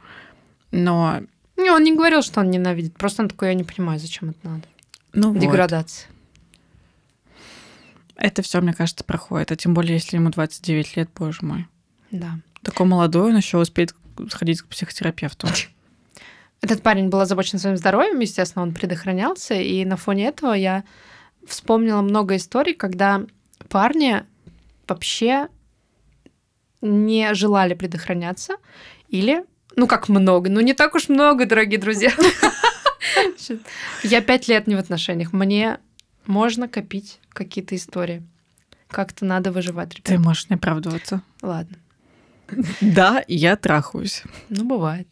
[0.72, 1.22] но
[1.58, 2.96] не, он не говорил, что он ненавидит.
[2.96, 4.64] Просто он такой, я не понимаю, зачем это надо.
[5.14, 6.08] Ну Деградация.
[6.08, 6.16] Вот.
[8.18, 9.52] Это все, мне кажется, проходит.
[9.52, 11.68] А тем более, если ему 29 лет, боже мой.
[12.12, 12.40] Да.
[12.62, 13.94] Такой молодой, он еще успеет
[14.30, 15.48] сходить к психотерапевту.
[16.62, 20.84] Этот парень был озабочен своим здоровьем, естественно, он предохранялся, и на фоне этого я
[21.46, 23.24] вспомнила много историй, когда
[23.70, 24.24] парни
[24.88, 25.50] вообще
[26.82, 28.56] не желали предохраняться
[29.10, 30.50] или ну, как много?
[30.50, 32.12] Ну, не так уж много, дорогие друзья.
[34.04, 35.34] Я пять лет не в отношениях.
[35.34, 35.80] Мне
[36.26, 38.24] можно копить какие-то истории.
[38.90, 40.14] Как-то надо выживать, ребята.
[40.14, 41.22] Ты можешь не оправдываться.
[41.42, 41.78] Ладно.
[42.82, 44.24] Да, я трахаюсь.
[44.50, 45.08] Ну, бывает.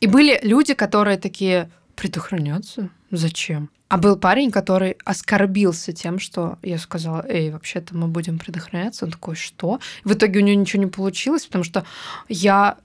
[0.00, 2.90] И были люди, которые такие предохраняться.
[3.10, 3.70] Зачем?
[3.88, 9.04] А был парень, который оскорбился тем, что я сказала, эй, вообще-то мы будем предохраняться.
[9.04, 9.78] Он такой, что?
[10.02, 11.84] В итоге у него ничего не получилось, потому что
[12.28, 12.78] я,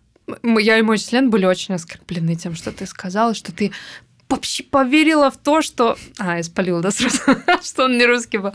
[0.43, 3.71] я и мой член были очень оскорблены тем, что ты сказала, что ты
[4.29, 5.97] вообще поверила в то, что...
[6.17, 7.19] А, я спалила, да, сразу,
[7.63, 8.53] что он не русский был.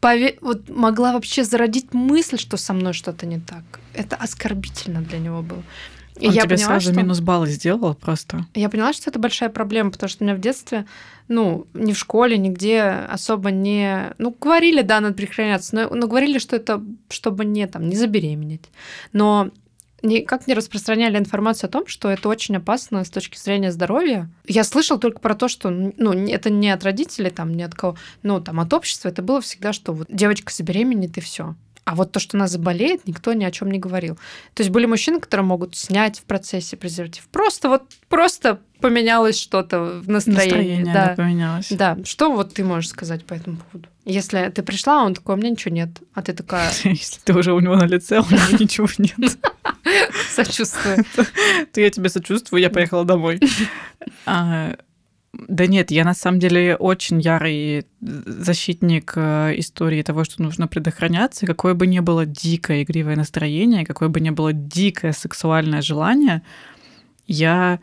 [0.00, 0.36] Пове...
[0.40, 3.62] Вот могла вообще зародить мысль, что со мной что-то не так.
[3.94, 5.62] Это оскорбительно для него было.
[6.20, 7.00] И Он я тебе поняла, сразу что...
[7.00, 8.46] минус баллы сделал просто.
[8.54, 10.84] Я поняла, что это большая проблема, потому что у меня в детстве,
[11.28, 14.12] ну, ни в школе, нигде особо не...
[14.18, 18.68] Ну, говорили, да, надо предохраняться, но, но говорили, что это чтобы не, там, не забеременеть.
[19.12, 19.50] Но
[20.02, 24.30] никак не распространяли информацию о том, что это очень опасно с точки зрения здоровья.
[24.46, 27.96] Я слышал только про то, что ну, это не от родителей, там, не от кого,
[28.22, 29.08] ну, там, от общества.
[29.08, 31.54] Это было всегда, что вот девочка забеременеет и все.
[31.84, 34.14] А вот то, что она заболеет, никто ни о чем не говорил.
[34.54, 37.26] То есть были мужчины, которые могут снять в процессе презерватив.
[37.32, 40.82] Просто вот просто поменялось что-то в настроении.
[40.82, 41.14] Настроение да.
[41.16, 41.68] поменялось.
[41.70, 41.98] Да.
[42.04, 43.88] Что вот ты можешь сказать по этому поводу?
[44.04, 45.90] Если ты пришла, он такой, у меня ничего нет.
[46.14, 46.70] А ты такая...
[46.84, 49.38] Если ты уже у него на лице, у него ничего нет.
[50.30, 51.04] Сочувствую.
[51.72, 53.40] То я тебе сочувствую, я поехала домой.
[54.26, 54.74] А,
[55.32, 61.46] да нет, я на самом деле очень ярый защитник э, истории того, что нужно предохраняться.
[61.46, 66.42] Какое бы ни было дикое игривое настроение, какое бы ни было дикое сексуальное желание,
[67.26, 67.80] я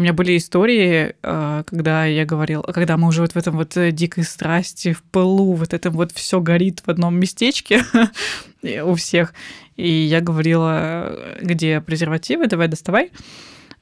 [0.00, 3.76] у меня были истории, э, когда я говорил, когда мы уже вот в этом вот
[3.76, 7.82] э, дикой страсти, в пылу, вот это вот все горит в одном местечке
[8.82, 9.34] у всех.
[9.76, 13.10] И я говорила, где презервативы, давай доставай.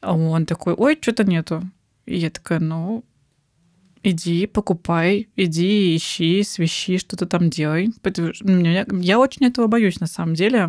[0.02, 1.62] Он такой, ой, что-то нету.
[2.04, 3.04] И я такая, ну,
[4.02, 7.90] иди, покупай, иди, ищи, свищи, что-то там делай.
[8.02, 10.68] Я очень этого боюсь, на самом деле.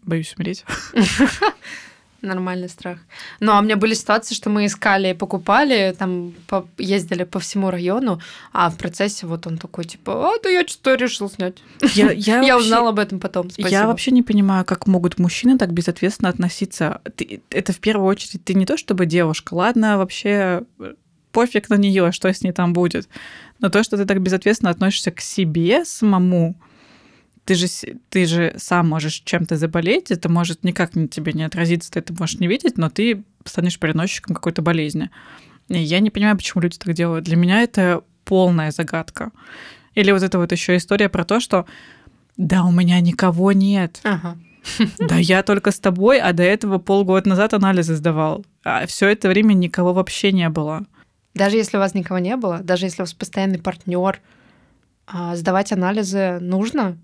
[0.00, 0.64] Боюсь умереть.
[2.20, 2.98] Нормальный страх.
[3.38, 7.38] Ну, а у меня были ситуации, что мы искали и покупали, там по, ездили по
[7.38, 8.20] всему району,
[8.52, 11.62] а в процессе вот он такой, типа, а, да я что решил снять.
[11.94, 13.50] Я, я, я узнала об этом потом.
[13.50, 13.68] Спасибо.
[13.68, 17.00] Я вообще не понимаю, как могут мужчины так безответственно относиться.
[17.14, 20.62] Ты, это в первую очередь ты не то чтобы девушка, ладно, вообще
[21.30, 23.08] пофиг на нее, что с ней там будет.
[23.60, 26.56] Но то, что ты так безответственно относишься к себе самому,
[27.48, 27.66] ты же,
[28.10, 32.12] ты же сам можешь чем-то заболеть, это может никак на тебе не отразиться, ты это
[32.12, 35.08] можешь не видеть, но ты станешь переносчиком какой-то болезни.
[35.68, 37.24] И я не понимаю, почему люди так делают.
[37.24, 39.30] Для меня это полная загадка.
[39.94, 41.64] Или вот эта вот еще история про то, что
[42.36, 44.00] да, у меня никого нет.
[44.04, 44.36] Ага.
[44.98, 48.44] Да я только с тобой, а до этого полгода назад анализы сдавал.
[48.62, 50.84] А все это время никого вообще не было.
[51.32, 54.20] Даже если у вас никого не было, даже если у вас постоянный партнер,
[55.06, 56.98] а, сдавать анализы нужно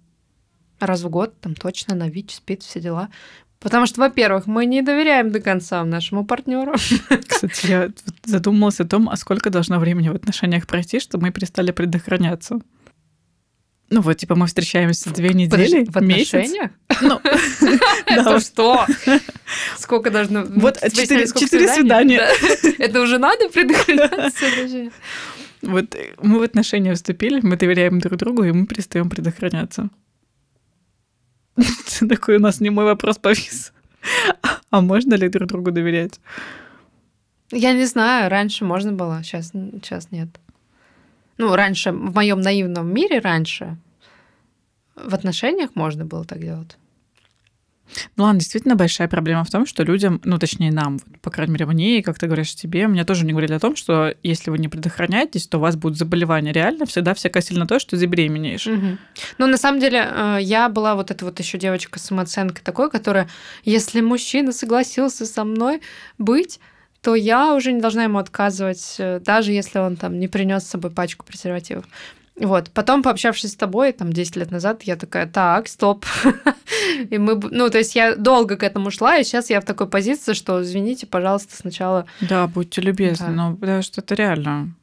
[0.87, 3.09] раз в год, там точно на ВИЧ, спит, все дела.
[3.61, 6.75] Потому что, во-первых, мы не доверяем до конца нашему партнеру.
[7.29, 7.91] Кстати, я
[8.25, 12.61] задумалась о том, а сколько должно времени в отношениях пройти, чтобы мы перестали предохраняться.
[13.91, 16.73] Ну вот, типа, мы встречаемся две недели, в отношениях?
[17.01, 17.21] Ну,
[18.07, 18.41] да.
[18.41, 18.87] что?
[19.79, 20.45] Сколько должно...
[20.45, 22.23] Вот четыре свидания.
[22.79, 24.91] Это уже надо предохраняться?
[25.63, 29.89] Вот мы в отношения вступили, мы доверяем друг другу, и мы перестаем предохраняться.
[32.09, 33.73] Такой у нас не мой вопрос повис.
[34.71, 36.21] А можно ли друг другу доверять?
[37.51, 40.29] Я не знаю, раньше можно было, сейчас, сейчас нет.
[41.39, 43.77] Ну, раньше, в моем наивном мире раньше,
[44.97, 46.77] в отношениях можно было так делать.
[48.17, 51.67] Ну ладно, действительно большая проблема в том, что людям, ну точнее нам, по крайней мере
[51.67, 54.59] мне, и как ты говоришь тебе, мне тоже не говорили о том, что если вы
[54.59, 56.53] не предохраняетесь, то у вас будут заболевания.
[56.53, 58.67] Реально всегда все косили то, что забеременеешь.
[58.67, 58.99] Угу.
[59.39, 62.11] Ну на самом деле э, я была вот эта вот еще девочка с
[62.63, 63.29] такой, которая,
[63.65, 65.81] если мужчина согласился со мной
[66.19, 66.61] быть,
[67.03, 70.71] то я уже не должна ему отказывать, э, даже если он там не принес с
[70.71, 71.85] собой пачку презервативов.
[72.37, 72.71] Вот.
[72.71, 76.05] Потом, пообщавшись с тобой, там, 10 лет назад, я такая, так, стоп.
[77.11, 79.89] и мы, ну, то есть я долго к этому шла, и сейчас я в такой
[79.89, 82.07] позиции, что, извините, пожалуйста, сначала...
[82.21, 83.33] Да, будьте любезны, да.
[83.33, 84.75] но потому что это реально.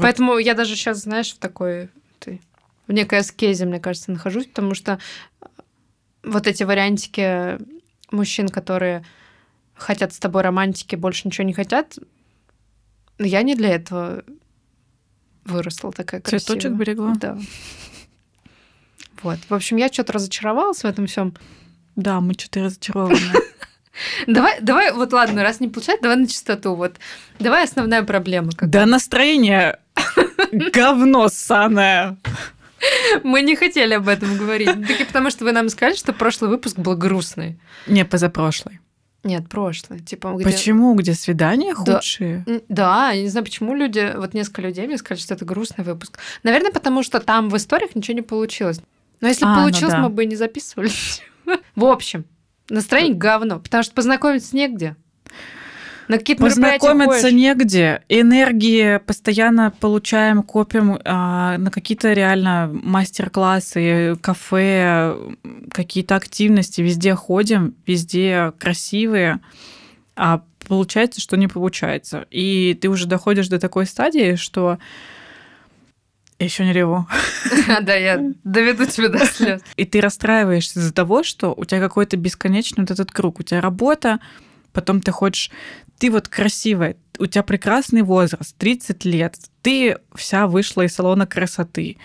[0.00, 1.90] Поэтому я даже сейчас, знаешь, в такой...
[2.18, 2.40] Ты,
[2.86, 4.98] в некой аскезе, мне кажется, нахожусь, потому что
[6.22, 7.58] вот эти вариантики
[8.10, 9.04] мужчин, которые
[9.74, 11.98] хотят с тобой романтики, больше ничего не хотят,
[13.18, 14.24] я не для этого
[15.44, 16.40] выросла такая красивая.
[16.40, 17.14] Цветочек берегла?
[17.16, 17.38] Да.
[19.22, 19.38] Вот.
[19.48, 21.34] В общем, я что-то разочаровалась в этом всем.
[21.96, 23.18] Да, мы что-то разочарованы.
[24.26, 26.74] Давай, давай, вот ладно, раз не получается, давай на чистоту.
[26.74, 26.96] Вот.
[27.38, 28.50] Давай основная проблема.
[28.50, 28.68] Какая?
[28.68, 29.78] Да настроение
[30.72, 32.16] говно ссаное.
[33.22, 34.88] Мы не хотели об этом говорить.
[34.88, 37.58] Так и потому, что вы нам сказали, что прошлый выпуск был грустный.
[37.86, 38.80] Не, позапрошлый.
[39.24, 39.98] Нет, прошлое.
[40.00, 40.44] Типа, где...
[40.44, 40.94] Почему?
[40.94, 41.94] Где свидания Да.
[41.96, 42.44] худшие?
[42.46, 45.84] М, Да, я не знаю, почему люди, вот несколько людей мне сказали, что это грустный
[45.84, 46.18] выпуск.
[46.42, 48.80] Наверное, потому что там в историях ничего не получилось.
[49.20, 50.00] Но если А, ну получилось, да.
[50.02, 50.90] мы бы и не записывали.
[51.74, 52.24] В общем,
[52.68, 54.96] настроение говно, потому что познакомиться негде.
[56.08, 58.02] На какие-то Познакомиться негде.
[58.08, 65.16] Энергии постоянно получаем, копим а, на какие-то реально мастер-классы, кафе,
[65.70, 66.82] какие-то активности.
[66.82, 69.40] Везде ходим, везде красивые.
[70.16, 72.26] А получается, что не получается.
[72.30, 74.78] И ты уже доходишь до такой стадии, что
[76.38, 77.06] я еще не реву.
[77.82, 79.62] Да, я доведу тебя до слез.
[79.76, 83.40] И ты расстраиваешься из-за того, что у тебя какой-то бесконечный вот этот круг.
[83.40, 84.20] У тебя работа,
[84.72, 85.50] потом ты хочешь...
[85.98, 91.96] Ты вот красивая, у тебя прекрасный возраст, 30 лет, ты вся вышла из салона красоты,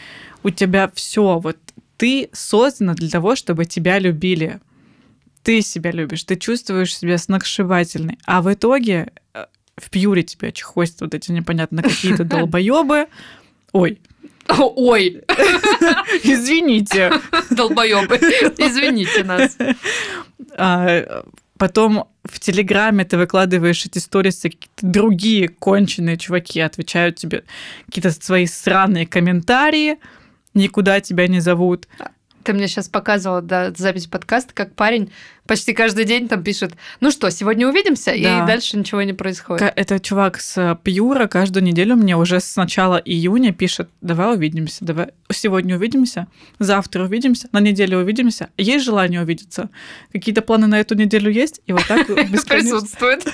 [0.43, 1.57] у тебя все вот
[1.97, 4.61] ты создана для того, чтобы тебя любили.
[5.43, 8.17] Ты себя любишь, ты чувствуешь себя сногсшибательной.
[8.25, 9.45] А в итоге э,
[9.77, 13.07] в пьюре тебя чехвостят вот эти непонятно какие-то долбоебы.
[13.71, 13.99] Ой,
[14.47, 15.21] Ой,
[16.23, 17.11] извините.
[17.51, 18.15] долбоебы,
[18.57, 19.57] извините нас.
[21.59, 27.43] А, потом в Телеграме ты выкладываешь эти сторисы, другие конченые чуваки отвечают тебе
[27.85, 29.97] какие-то свои сраные комментарии,
[30.53, 31.87] никуда тебя не зовут.
[32.49, 35.11] Ты мне сейчас показывала да, запись подкаста, как парень
[35.45, 38.15] почти каждый день там пишет, ну что, сегодня увидимся, Да.
[38.15, 39.71] и дальше ничего не происходит.
[39.75, 45.09] Это чувак с Пьюра каждую неделю мне уже с начала июня пишет, давай увидимся, давай
[45.31, 46.25] сегодня увидимся,
[46.57, 48.49] завтра увидимся, на неделю увидимся.
[48.57, 49.69] Есть желание увидеться?
[50.11, 51.61] Какие-то планы на эту неделю есть?
[51.67, 52.07] И вот так
[52.47, 53.27] присутствует.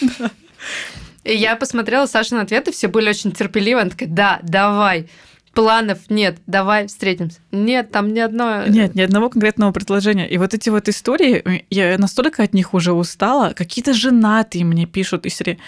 [1.24, 3.80] И я посмотрела Сашины ответы, все были очень терпеливы.
[3.80, 5.08] Она такая, да, давай.
[5.54, 7.38] Планов нет, давай встретимся.
[7.50, 8.66] Нет, там ни одно...
[8.66, 10.26] Нет, ни одного конкретного предложения.
[10.28, 13.52] И вот эти вот истории, я настолько от них уже устала.
[13.52, 15.58] Какие-то женатые мне пишут из серии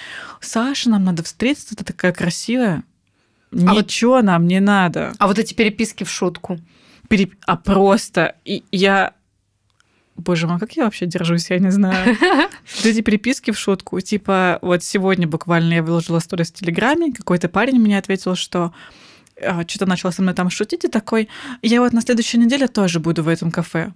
[0.40, 2.82] «Саша, нам надо встретиться, ты такая красивая».
[3.50, 5.12] вот- Ничего нам не надо.
[5.18, 6.58] А вот эти переписки в шутку.
[7.10, 9.12] Переп- А просто и я...
[10.16, 12.16] Боже мой, как я вообще держусь, я не знаю.
[12.76, 14.00] Вот эти переписки в шутку.
[14.00, 18.72] Типа, вот сегодня буквально я выложила сторис в Телеграме, какой-то парень мне ответил, что а,
[19.36, 21.28] что-то начал со мной там шутить, и такой,
[21.62, 23.92] я вот на следующей неделе тоже буду в этом кафе.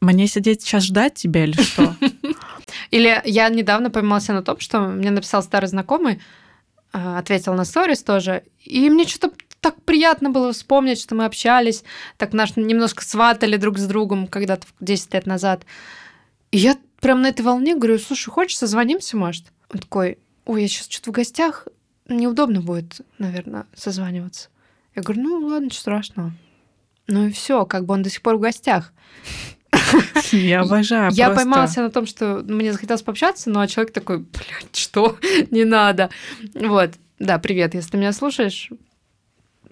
[0.00, 1.94] Мне сидеть сейчас ждать тебя или что?
[2.90, 6.20] Или я недавно поймала себя на том, что мне написал старый знакомый,
[6.92, 11.84] а, ответил на сторис тоже, и мне что-то так приятно было вспомнить, что мы общались,
[12.16, 15.64] так наш немножко сватали друг с другом когда-то 10 лет назад.
[16.50, 19.46] И я прям на этой волне говорю, слушай, хочешь, созвонимся, может?
[19.72, 21.68] Он такой, ой, я сейчас что-то в гостях,
[22.08, 24.48] неудобно будет, наверное, созваниваться.
[24.94, 26.32] Я говорю, ну ладно, ничего страшного.
[27.06, 28.92] Ну и все, как бы он до сих пор в гостях.
[30.32, 31.44] Я обожаю Я просто.
[31.44, 35.18] поймала себя на том, что мне захотелось пообщаться, но человек такой, блядь, что?
[35.50, 36.10] Не надо.
[36.54, 36.92] Вот.
[37.18, 38.70] Да, привет, если ты меня слушаешь,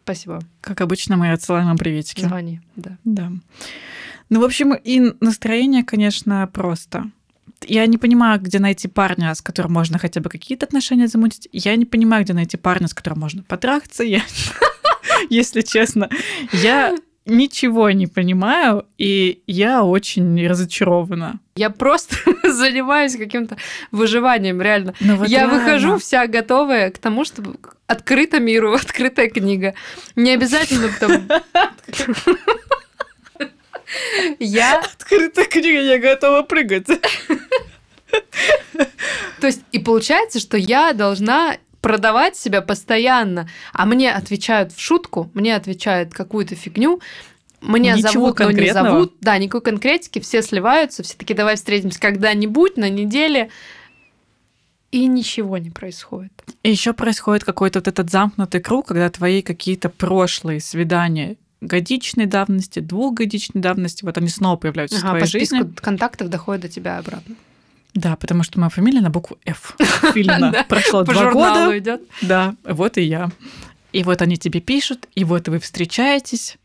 [0.03, 0.41] спасибо.
[0.61, 2.21] Как обычно, мы отсылаем им приветики.
[2.21, 2.61] Звони.
[2.77, 2.99] Да.
[3.05, 3.33] Да.
[4.31, 7.11] Ну, в общем, и настроение, конечно, просто.
[7.67, 11.49] Я не понимаю, где найти парня, с которым можно хотя бы какие-то отношения замутить.
[11.53, 14.05] Я не понимаю, где найти парня, с которым можно потрахаться.
[14.05, 14.23] Я,
[15.31, 16.09] если честно,
[16.53, 16.95] я
[17.29, 21.41] ничего не понимаю, и я очень разочарована.
[21.57, 23.57] Я просто занимаюсь каким-то
[23.93, 24.95] выживанием, реально.
[25.01, 25.59] Ну, вот я реально.
[25.59, 27.57] выхожу вся готовая к тому, чтобы
[27.87, 29.75] открыта миру, открытая книга.
[30.17, 31.29] Не обязательно там...
[34.39, 36.87] Я Открытая книга, я готова прыгать.
[39.41, 45.31] То есть, и получается, что я должна продавать себя постоянно, а мне отвечают в шутку,
[45.35, 47.01] мне отвечают какую-то фигню,
[47.61, 48.89] мне Ничего зовут, но не конкретного?
[48.89, 49.15] зовут.
[49.21, 53.51] Да, никакой конкретики, все сливаются, все таки давай встретимся когда-нибудь на неделе,
[54.91, 56.33] и ничего не происходит.
[56.63, 62.79] И еще происходит какой-то вот этот замкнутый круг, когда твои какие-то прошлые свидания годичной давности,
[62.79, 65.75] двухгодичной давности, вот они снова появляются в Ага, твоей по жизни.
[65.81, 67.35] контактов доходит до тебя обратно.
[67.99, 69.77] Да, потому что моя фамилия на букву F.
[70.69, 71.79] Прошло два года.
[71.79, 72.03] идет.
[72.23, 73.31] Да, вот и я.
[73.93, 76.59] И вот они тебе пишут, и вот вы встречаетесь,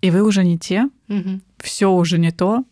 [0.00, 0.88] и вы уже не те,
[1.58, 2.64] все уже не то.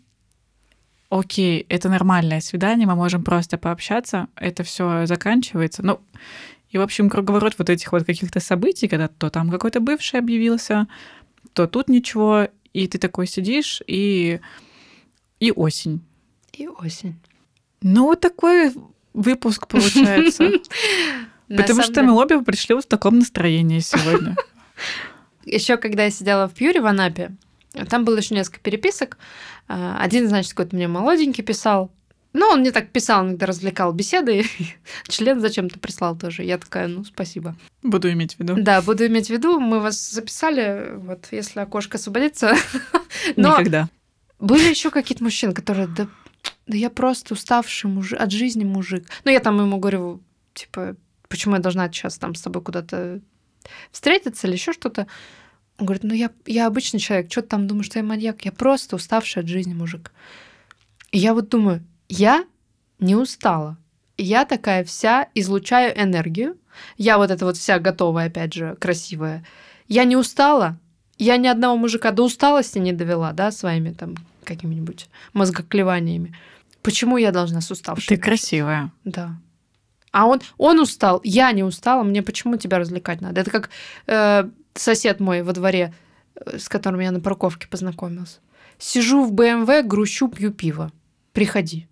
[1.11, 5.85] Окей, это нормальное свидание, мы можем просто пообщаться, это все заканчивается.
[5.85, 6.01] Ну,
[6.71, 10.89] и, в общем, круговорот вот этих вот каких-то событий, когда то там какой-то бывший объявился,
[11.53, 14.41] то тут ничего, и ты такой сидишь, и,
[15.39, 16.01] и осень.
[16.53, 17.15] И осень.
[17.83, 18.73] Ну, вот такой
[19.15, 20.51] выпуск получается.
[21.49, 24.37] Потому что мы обе пришли в таком настроении сегодня.
[25.45, 27.33] Еще когда я сидела в Пьюре в Анапе,
[27.89, 29.17] там было еще несколько переписок.
[29.67, 31.91] А, Один, значит, какой-то мне молоденький писал,
[32.35, 34.45] Ну, он мне так писал, иногда развлекал беседы.
[35.09, 36.45] Член зачем-то прислал тоже.
[36.45, 37.57] Я такая, ну, спасибо.
[37.83, 38.57] Буду иметь в виду.
[38.59, 39.59] Да, буду иметь в виду.
[39.59, 42.55] Мы вас записали, вот, если окошко освободится.
[43.37, 43.89] Но Никогда.
[44.39, 46.07] Были еще какие-то мужчины, которые, да,
[46.69, 49.09] да я просто уставший мужик, от жизни мужик.
[49.25, 50.21] Ну, я там ему говорю,
[50.55, 50.97] типа,
[51.29, 53.21] почему я должна сейчас там с тобой куда-то
[53.91, 55.07] встретиться или еще что-то.
[55.79, 58.45] Он говорит, ну я, я обычный человек, что ты там думаешь, что я маньяк?
[58.45, 60.13] Я просто уставший от жизни мужик.
[61.11, 62.45] И я вот думаю, я
[62.99, 63.79] не устала.
[64.17, 66.59] Я такая вся излучаю энергию.
[66.97, 69.45] Я вот эта вот вся готовая, опять же, красивая.
[69.87, 70.79] Я не устала.
[71.17, 76.35] Я ни одного мужика до усталости не довела, да, своими там какими-нибудь мозгоклеваниями.
[76.83, 78.17] Почему я должна с уставшей?
[78.17, 78.93] Ты красивая.
[79.05, 79.39] Да.
[80.11, 83.41] А он, он устал, я не устала, мне почему тебя развлекать надо?
[83.41, 83.71] Это как
[84.07, 85.95] э, сосед мой во дворе,
[86.35, 88.39] э, с которым я на парковке познакомился.
[88.79, 90.93] Сижу в БМВ, грущу, пью пиво.
[91.33, 91.89] Приходи.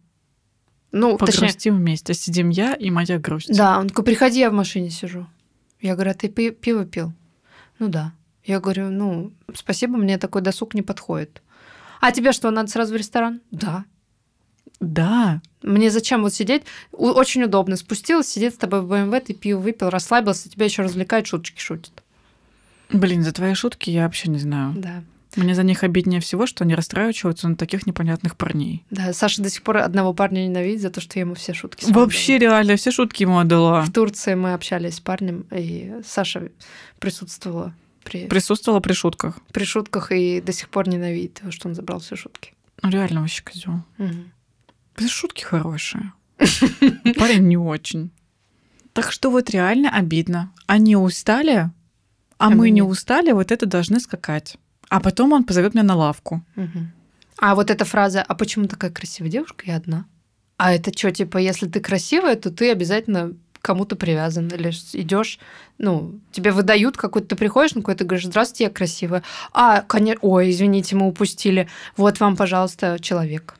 [0.92, 1.72] Ну, Погрустим точнее...
[1.72, 2.14] вместе.
[2.14, 3.54] Сидим я и моя грусть.
[3.54, 5.26] Да, он такой, приходи, я в машине сижу.
[5.80, 7.12] Я говорю, а ты пи- пиво пил?
[7.78, 8.12] Ну да.
[8.44, 11.42] Я говорю, ну, спасибо, мне такой досуг не подходит.
[12.00, 13.40] А тебе что, надо сразу в ресторан?
[13.50, 13.84] Да.
[14.80, 15.40] Да.
[15.62, 16.62] Мне зачем вот сидеть?
[16.92, 17.76] Очень удобно.
[17.76, 22.02] Спустилась, сидит с тобой в БМВ, ты пиво выпил, расслабился, тебя еще развлекают, шуточки шутят.
[22.90, 24.74] Блин, за твои шутки я вообще не знаю.
[24.76, 25.02] Да.
[25.34, 28.84] Мне за них обиднее всего, что они расстраиваются на таких непонятных парней.
[28.90, 31.84] Да, Саша до сих пор одного парня ненавидит за то, что я ему все шутки
[31.90, 32.50] Вообще отдала.
[32.52, 33.82] реально, все шутки ему отдала.
[33.82, 36.48] В Турции мы общались с парнем, и Саша
[36.98, 38.26] присутствовала при...
[38.28, 39.38] Присутствовала при шутках.
[39.52, 42.54] При шутках и до сих пор ненавидит его, что он забрал все шутки.
[42.82, 43.82] Ну реально вообще козел.
[43.98, 44.14] Угу.
[44.98, 46.12] Без шутки хорошие.
[47.16, 48.10] Парень не очень.
[48.92, 50.52] Так что вот реально обидно.
[50.66, 51.70] Они устали,
[52.38, 54.56] а, а мы не устали, вот это должны скакать.
[54.88, 56.42] А потом он позовет меня на лавку.
[56.56, 56.78] Угу.
[57.38, 59.64] А вот эта фраза «А почему такая красивая девушка?
[59.66, 60.06] Я одна».
[60.58, 65.38] А это что, типа, если ты красивая, то ты обязательно кому-то привязан, или идешь,
[65.76, 69.22] ну, тебе выдают какой-то, ты приходишь на какой-то, говоришь, здравствуйте, я красивая.
[69.52, 71.68] А, конечно, ой, извините, мы упустили.
[71.96, 73.56] Вот вам, пожалуйста, человек.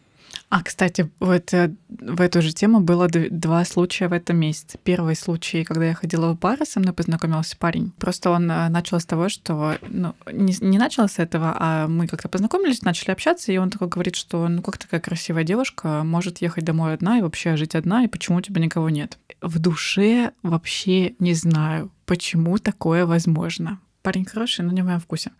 [0.49, 4.79] А, кстати, вот э, в эту же тему было два случая в этом месяце.
[4.85, 7.93] Первый случай, когда я ходила в бар, со мной познакомился парень.
[7.99, 9.77] Просто он э, начал с того, что...
[9.89, 13.89] Ну, не, не начал с этого, а мы как-то познакомились, начали общаться, и он такой
[13.89, 18.05] говорит, что ну как такая красивая девушка может ехать домой одна и вообще жить одна,
[18.05, 19.19] и почему у тебя никого нет?
[19.41, 23.81] В душе вообще не знаю, почему такое возможно.
[24.03, 25.33] Парень хороший, но не в моем вкусе.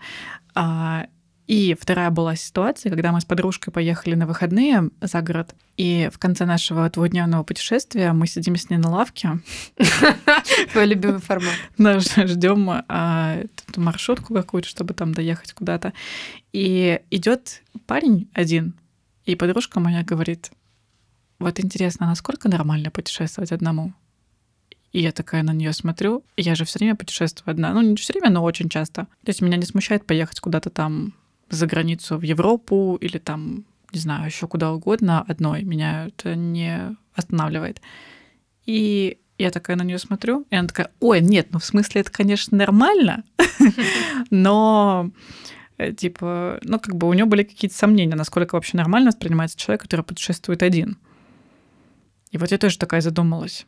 [0.57, 1.07] А,
[1.47, 6.19] и вторая была ситуация, когда мы с подружкой поехали на выходные за город, и в
[6.19, 9.39] конце нашего двухдневного путешествия мы сидим с ней на лавке.
[10.73, 11.55] Твой любимый формат.
[11.79, 13.39] Ждем а,
[13.77, 15.93] маршрутку какую-то, чтобы там доехать куда-то.
[16.53, 18.75] И идет парень один,
[19.25, 20.51] и подружка моя говорит,
[21.39, 23.93] вот интересно, насколько нормально путешествовать одному?
[24.93, 26.25] И я такая на нее смотрю.
[26.37, 27.73] Я же все время путешествую одна.
[27.73, 29.03] Ну, не все время, но очень часто.
[29.25, 31.13] То есть меня не смущает поехать куда-то там
[31.49, 35.63] за границу в Европу или там, не знаю, еще куда угодно одной.
[35.63, 37.81] Меня это не останавливает.
[38.65, 42.11] И я такая на нее смотрю, и она такая, ой, нет, ну в смысле это,
[42.11, 43.25] конечно, нормально,
[44.31, 45.11] но
[45.79, 49.83] э, типа, ну как бы у нее были какие-то сомнения, насколько вообще нормально воспринимается человек,
[49.83, 50.99] который путешествует один.
[52.31, 53.67] И вот я тоже такая задумалась.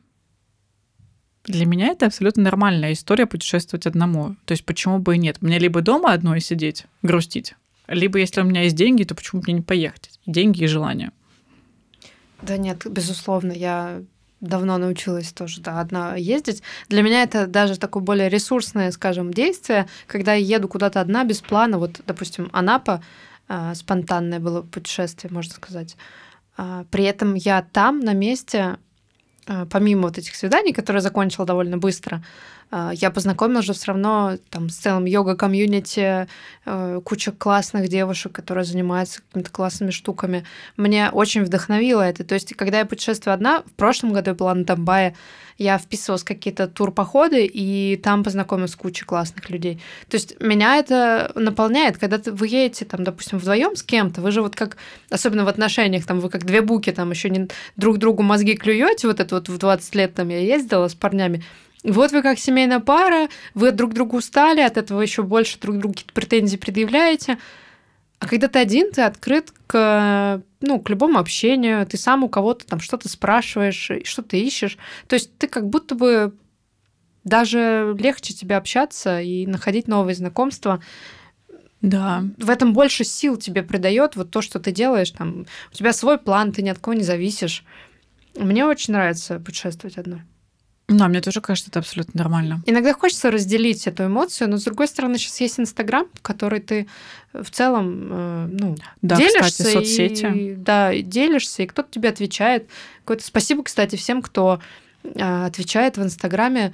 [1.45, 4.37] Для меня это абсолютно нормальная история путешествовать одному.
[4.45, 5.41] То есть почему бы и нет?
[5.41, 7.55] Мне либо дома одной сидеть, грустить,
[7.89, 10.11] либо если у меня есть деньги, то почему мне не поехать?
[10.26, 11.11] Деньги и желание.
[12.43, 14.03] Да нет, безусловно, я
[14.41, 16.62] давно научилась тоже, да, одна ездить.
[16.89, 21.41] Для меня это даже такое более ресурсное, скажем, действие, когда я еду куда-то одна без
[21.41, 21.78] плана.
[21.78, 23.03] Вот, допустим, Анапа,
[23.49, 25.97] э, спонтанное было путешествие, можно сказать.
[26.57, 28.76] Э, при этом я там, на месте,
[29.47, 32.22] э, помимо вот этих свиданий, которые закончила довольно быстро, а,
[32.71, 36.29] я познакомилась же все равно там с целым йога-комьюнити,
[36.66, 40.45] э, куча классных девушек, которые занимаются какими-то классными штуками.
[40.77, 42.25] Мне очень вдохновило это.
[42.25, 45.14] То есть, когда я путешествую одна, в прошлом году я была на Тамбае,
[45.59, 49.81] я вписывалась в какие-то турпоходы, и там познакомилась с кучей классных людей.
[50.09, 54.41] То есть меня это наполняет, когда вы едете, там, допустим, вдвоем с кем-то, вы же
[54.41, 54.77] вот как,
[55.11, 59.09] особенно в отношениях, там, вы как две буки, там, еще не друг другу мозги клюете,
[59.09, 61.43] вот это вот в 20 лет там я ездила с парнями,
[61.85, 65.95] вот вы как семейная пара, вы друг другу устали, от этого еще больше друг другу
[65.95, 67.39] какие-то претензии предъявляете.
[68.18, 72.66] А когда ты один, ты открыт к, ну, к любому общению, ты сам у кого-то
[72.66, 74.76] там что-то спрашиваешь, что-то ищешь.
[75.07, 76.35] То есть ты как будто бы
[77.22, 80.83] даже легче тебе общаться и находить новые знакомства.
[81.81, 82.24] Да.
[82.39, 85.12] В этом больше сил тебе придает вот то, что ты делаешь.
[85.12, 87.64] Там, у тебя свой план, ты ни от кого не зависишь.
[88.37, 90.22] Мне очень нравится путешествовать одной.
[90.89, 92.62] Да, мне тоже кажется, это абсолютно нормально.
[92.64, 96.89] Иногда хочется разделить эту эмоцию, но с другой стороны, сейчас есть Инстаграм, который ты
[97.34, 100.26] в целом э, ну, Да, делишься кстати, соцсети.
[100.34, 102.68] И, да, делишься, и кто-то тебе отвечает.
[103.01, 104.61] Какое-то спасибо, кстати, всем, кто
[105.05, 106.72] э, отвечает в Инстаграме.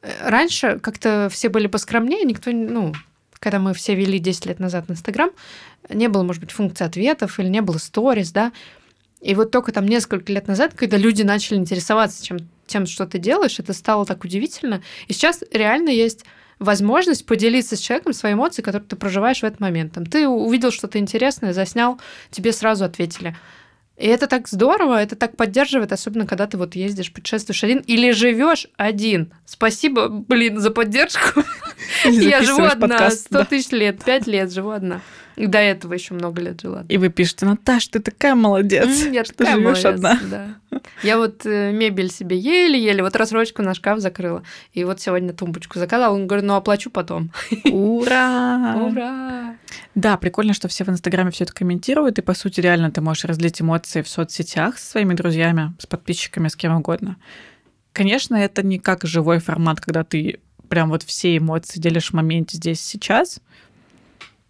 [0.00, 2.94] Э, Раньше как-то все были поскромнее, никто, не- ну,
[3.38, 5.30] когда мы все вели 10 лет назад Инстаграм,
[5.90, 8.52] не было, может быть, функции ответов или не было сторис, да.
[9.20, 13.18] И вот только там несколько лет назад, когда люди начали интересоваться чем, тем, что ты
[13.18, 14.82] делаешь, это стало так удивительно.
[15.08, 16.24] И сейчас реально есть
[16.58, 19.92] возможность поделиться с человеком своей эмоцией, которую ты проживаешь в этот момент.
[19.92, 22.00] Там, ты увидел что-то интересное, заснял,
[22.30, 23.36] тебе сразу ответили.
[23.96, 28.12] И это так здорово, это так поддерживает, особенно когда ты вот ездишь, путешествуешь один или
[28.12, 29.32] живешь один.
[29.44, 31.42] Спасибо, блин, за поддержку.
[32.04, 33.44] Я живу одна, подкаст, 100 да.
[33.44, 35.00] тысяч лет, 5 лет живу одна.
[35.38, 36.84] И до этого еще много лет жила.
[36.88, 40.20] И вы пишете, Наташ, ты такая молодец, Я что такая живешь молодец, одна.
[40.30, 40.80] да.
[41.02, 44.42] Я вот э, мебель себе еле-еле, вот рассрочку на шкаф закрыла.
[44.72, 46.14] И вот сегодня тумбочку заказала.
[46.14, 47.30] Он говорит, ну оплачу потом.
[47.64, 48.76] Ура!
[48.76, 49.56] Ура!
[49.94, 53.24] Да, прикольно, что все в Инстаграме все это комментируют, и по сути реально ты можешь
[53.24, 57.16] разлить эмоции в соцсетях со своими друзьями, с подписчиками, с кем угодно.
[57.92, 62.56] Конечно, это не как живой формат, когда ты прям вот все эмоции делишь в моменте
[62.56, 63.40] здесь сейчас,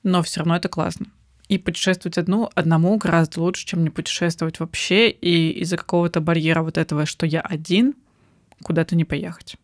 [0.03, 1.07] но все равно это классно.
[1.49, 6.77] И путешествовать одну, одному гораздо лучше, чем не путешествовать вообще, и из-за какого-то барьера вот
[6.77, 7.95] этого, что я один,
[8.63, 9.57] куда-то не поехать.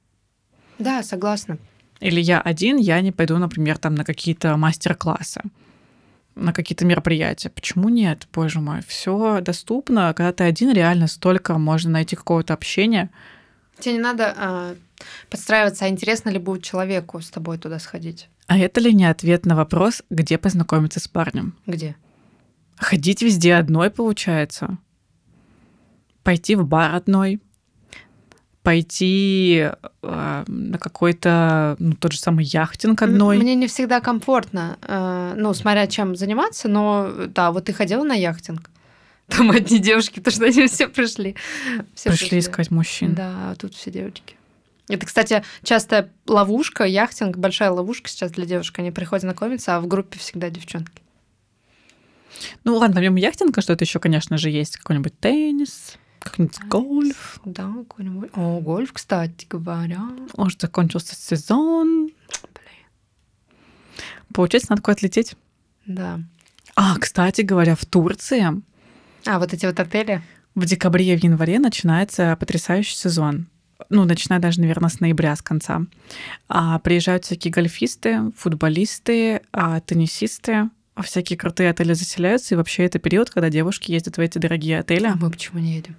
[0.78, 1.58] Да, согласна.
[2.00, 5.42] Или я один, я не пойду, например, там на какие-то мастер-классы,
[6.34, 7.50] на какие-то мероприятия.
[7.50, 8.26] Почему нет?
[8.32, 10.12] Боже мой, все доступно.
[10.14, 13.10] Когда ты один, реально столько можно найти какого-то общения.
[13.78, 14.74] Тебе не надо а,
[15.30, 18.28] подстраиваться, а интересно ли будет человеку с тобой туда сходить?
[18.46, 21.54] А это ли не ответ на вопрос, где познакомиться с парнем?
[21.66, 21.96] Где?
[22.76, 24.78] Ходить везде одной, получается.
[26.22, 27.40] Пойти в бар одной.
[28.62, 29.68] Пойти
[30.02, 33.36] э, на какой-то, ну, тот же самый яхтинг одной.
[33.36, 38.14] Мне не всегда комфортно, э, ну, смотря чем заниматься, но да, вот ты ходила на
[38.14, 38.70] яхтинг.
[39.28, 41.36] Там одни девушки, потому что они все пришли.
[41.94, 43.14] Все Пришли искать мужчин.
[43.14, 44.36] Да, а тут все девочки.
[44.88, 48.78] Это, кстати, частая ловушка, яхтинг, большая ловушка сейчас для девушек.
[48.78, 51.02] Они приходят знакомиться, а в группе всегда девчонки.
[52.64, 54.76] Ну ладно, помимо яхтинга что-то еще, конечно же, есть.
[54.76, 57.40] Какой-нибудь теннис, какой-нибудь гольф.
[57.44, 58.30] Да, какой-нибудь.
[58.34, 60.02] О, гольф, кстати говоря.
[60.36, 62.10] Может, закончился сезон.
[64.34, 65.36] Получается, надо куда-то лететь.
[65.86, 66.20] Да.
[66.74, 68.62] А, кстати говоря, в Турции
[69.26, 70.22] А, вот эти вот отели.
[70.54, 73.46] в декабре и в январе начинается потрясающий сезон.
[73.90, 75.82] Ну, начиная даже, наверное, с ноября, с конца.
[76.48, 80.70] А, приезжают всякие гольфисты, футболисты, а, теннисисты.
[81.02, 82.54] Всякие крутые отели заселяются.
[82.54, 85.06] И вообще это период, когда девушки ездят в эти дорогие отели.
[85.06, 85.96] А мы почему не едем?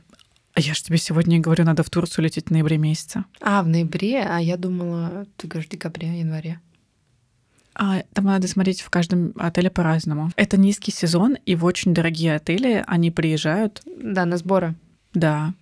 [0.54, 3.26] А я же тебе сегодня говорю, надо в Турцию лететь в ноябре месяце.
[3.42, 6.62] А, в ноябре, а я думала, ты говоришь, в декабре, январе.
[7.74, 10.32] А, там надо смотреть в каждом отеле по-разному.
[10.38, 13.82] Это низкий сезон, и в очень дорогие отели они приезжают.
[13.86, 14.76] Да, на сборы.
[15.14, 15.54] Да.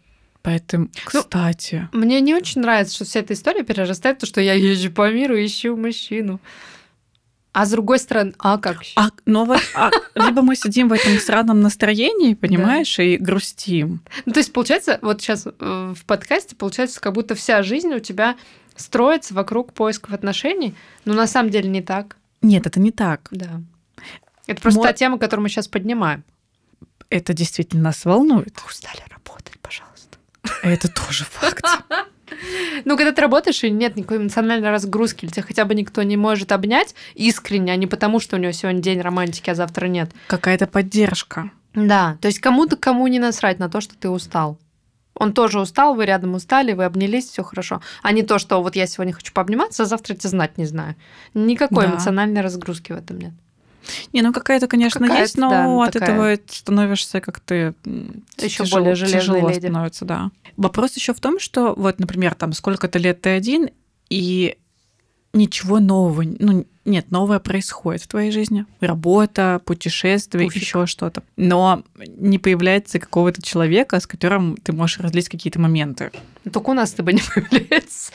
[0.44, 4.41] Поэтому, Ну, кстати, Мне не очень нравится, что вся эта история перерастает в то, что
[4.41, 6.39] я езжу по миру и ищу мужчину.
[7.54, 8.82] А с другой стороны, а как?
[8.96, 14.02] а, но вот, а, либо мы сидим в этом странном настроении, понимаешь, и грустим.
[14.26, 18.36] Ну, то есть, получается, вот сейчас в подкасте, получается, как будто вся жизнь у тебя
[18.76, 20.74] строится вокруг поисков отношений,
[21.06, 22.18] но на самом деле не так.
[22.41, 23.28] Нет, это не так.
[23.32, 23.62] Да.
[24.48, 26.24] Это просто Мо- та тема, которую мы сейчас поднимаем.
[27.10, 28.58] Это действительно нас волнует.
[28.62, 29.93] Вы устали работать, пожалуйста.
[30.64, 31.64] Это тоже факт.
[32.86, 36.18] Ну, когда ты работаешь, и нет никакой эмоциональной разгрузки, или тебя хотя бы никто не
[36.18, 40.09] может обнять искренне, а не потому, что у него сегодня день романтики, а завтра нет.
[40.28, 41.51] Какая-то поддержка.
[41.76, 44.57] Да, то есть кому-то кому не насрать на то, что ты устал.
[45.16, 47.82] Он тоже устал, вы рядом устали, вы обнялись, все хорошо.
[48.01, 50.95] А не то, что вот я сегодня хочу пообниматься, а завтра тебя знать не знаю.
[51.36, 51.91] Никакой Да.
[51.91, 53.34] эмоциональной разгрузки в этом нет.
[54.14, 56.10] Не, ну какая-то, конечно, Какая-то, есть, но да, ну, от такая.
[56.36, 59.60] этого становишься как-то м, Ещё тяжело- более тяжело леди.
[59.60, 60.32] становится, да.
[60.58, 63.70] Вопрос еще в том, что вот, например, там сколько-то лет ты один,
[64.10, 64.58] и
[65.34, 68.66] ничего нового, ну нет, новое происходит в твоей жизни.
[68.82, 70.62] Работа, путешествия, Пуфик.
[70.62, 71.24] еще что-то.
[71.38, 71.84] Но
[72.18, 76.12] не появляется какого-то человека, с которым ты можешь разлить какие-то моменты.
[76.44, 78.12] Ну, Только у нас с тобой не появляется.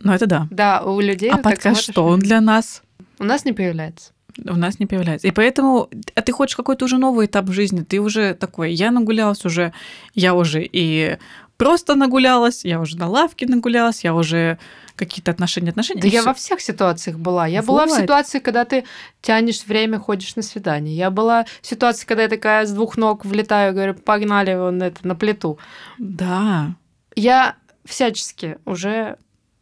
[0.00, 0.48] Ну это да.
[0.50, 1.30] Да, у людей...
[1.30, 2.04] а подкаст смотришь, что?
[2.06, 2.82] Он для нас
[3.20, 4.10] У нас не появляется.
[4.48, 5.28] У нас не появляется.
[5.28, 9.44] И поэтому, а ты хочешь какой-то уже новый этап жизни, ты уже такой, я нагулялась
[9.44, 9.72] уже,
[10.14, 11.18] я уже и
[11.56, 14.58] просто нагулялась, я уже на лавке нагулялась, я уже
[14.96, 16.00] какие-то отношения, отношения.
[16.02, 16.28] Да я всё.
[16.28, 17.46] во всех ситуациях была.
[17.46, 18.00] Я была в Вот.
[18.00, 18.84] ситуации, когда ты
[19.22, 20.94] тянешь время, ходишь на свидание.
[20.96, 25.06] Я была в ситуации, когда я такая с двух ног влетаю, говорю, погнали вон это
[25.06, 25.58] на плиту.
[25.98, 26.74] Да,
[27.16, 29.16] Я всячески уже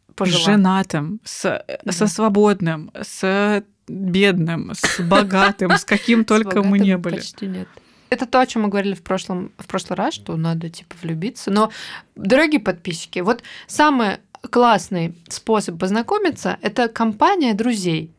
[0.09, 0.39] с пожила.
[0.43, 7.15] женатым, с, со свободным, с бедным, с богатым, с каким только мы не были.
[7.15, 7.67] Почти нет.
[8.09, 11.51] Это то, о чем мы говорили в прошлом, в прошлый раз, что надо типа влюбиться.
[11.51, 11.71] Но,
[12.15, 14.17] дорогие подписчики, вот самый
[14.49, 18.11] классный способ познакомиться– это компания друзей.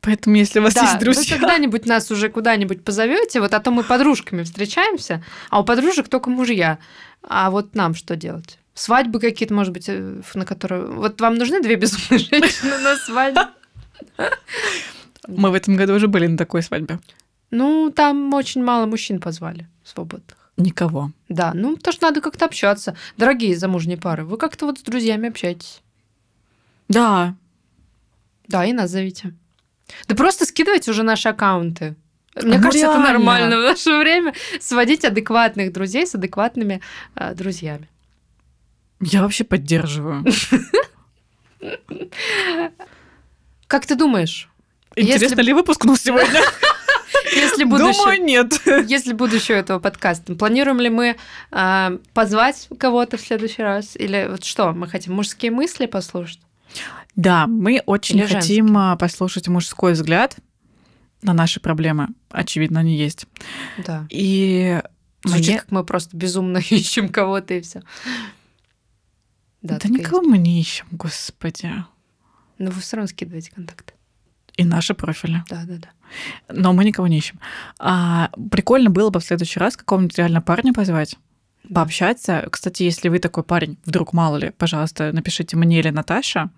[0.00, 3.60] Поэтому, если у вас да, есть вы друзья, когда-нибудь нас уже куда-нибудь позовете, вот а
[3.60, 6.78] то мы подружками встречаемся, а у подружек только мужья.
[7.22, 8.58] А вот нам что делать?
[8.74, 10.86] Свадьбы какие-то, может быть, э, на которые...
[10.86, 13.48] Вот вам нужны две безумные женщины на свадьбе?
[15.28, 16.98] Мы в этом году уже были на такой свадьбе.
[17.50, 20.36] Ну, там очень мало мужчин позвали свободных.
[20.56, 21.10] Никого.
[21.28, 22.96] Да, ну, потому что надо как-то общаться.
[23.16, 25.80] Дорогие замужние пары, вы как-то вот с друзьями общаетесь.
[26.88, 27.34] Да,
[28.48, 29.32] Да, и нас зовите.
[30.08, 31.94] Да просто скидывайте уже наши аккаунты.
[32.42, 33.06] Мне Ну, кажется, это реально.
[33.12, 36.80] нормально в наше время сводить адекватных друзей с адекватными
[37.16, 37.88] э, друзьями.
[39.00, 40.24] я вообще поддерживаю.
[43.66, 44.48] Как ты думаешь,
[44.96, 46.40] Интересно Если- ли выпускнул сегодня?
[47.34, 48.52] если будущее, Думаю, нет.
[48.88, 51.16] если будущее этого подкаста, планируем ли мы
[51.52, 53.94] э, позвать кого-то в следующий раз?
[53.96, 56.40] Или вот что, мы хотим мужские мысли послушать?
[57.16, 60.36] Да, мы очень Или хотим а, послушать мужской взгляд
[61.22, 62.08] на наши проблемы.
[62.30, 63.26] Очевидно, они есть.
[63.84, 64.06] Да.
[64.10, 64.80] И
[65.24, 67.82] Звучит, мне- как мы просто безумно ищем кого-то и все.
[69.62, 71.66] Да, и никого мы не ищем, господи.
[71.66, 71.76] есть.
[72.58, 73.94] Но вы все равно скидываете контакты.
[74.56, 75.42] И наши профили.
[75.48, 75.88] Да, да, да.
[76.48, 77.38] Но мы никого не ищем.
[77.78, 81.16] А, прикольно было бы в следующий раз какого-нибудь реально парня позвать,
[81.72, 82.48] пообщаться.
[82.50, 86.50] Кстати, если вы такой парень, вдруг мало ли, пожалуйста, напишите мне или Наташа.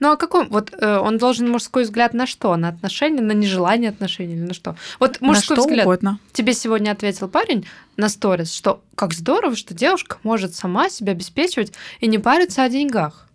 [0.00, 2.54] Ну а какой вот э, он должен мужской взгляд на что?
[2.56, 4.76] На отношения, на нежелание отношений или на что?
[5.00, 5.86] Вот мужской на что взгляд.
[5.86, 6.18] угодно.
[6.32, 11.72] Тебе сегодня ответил парень на сторис, что как здорово, что девушка может сама себя обеспечивать
[12.00, 13.28] и не париться о деньгах.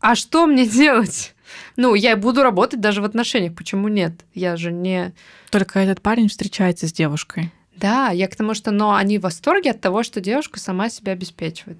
[0.00, 1.34] А что мне делать?
[1.76, 3.54] Ну, я буду работать даже в отношениях.
[3.54, 4.24] Почему нет?
[4.34, 5.12] Я же не...
[5.50, 7.50] Только этот парень встречается с девушкой.
[7.76, 11.12] Да, я к тому, что но они в восторге от того, что девушка сама себя
[11.12, 11.78] обеспечивает.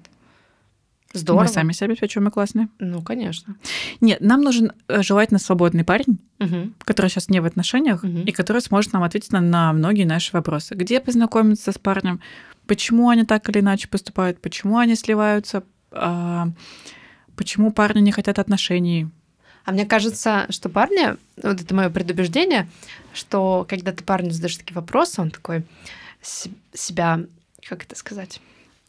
[1.13, 1.43] Здорово.
[1.43, 2.69] Мы сами себя обеспечиваем, мы классные.
[2.79, 3.55] Ну, конечно.
[3.99, 6.73] Нет, нам нужен э, желательно свободный парень, Мгм.
[6.79, 8.21] который сейчас не в отношениях, Мгм.
[8.21, 10.73] и который сможет нам ответить на, на многие наши вопросы.
[10.73, 12.21] Где познакомиться с парнем?
[12.65, 14.41] Почему они так или иначе поступают?
[14.41, 15.63] Почему они сливаются?
[15.91, 16.47] А,
[17.35, 19.09] почему парни не хотят отношений?
[19.65, 22.67] А мне кажется, что парни, вот это мое предубеждение,
[23.13, 25.63] что когда ты парню задаешь такие вопросы, он такой
[26.21, 27.19] себя,
[27.67, 28.39] как это сказать,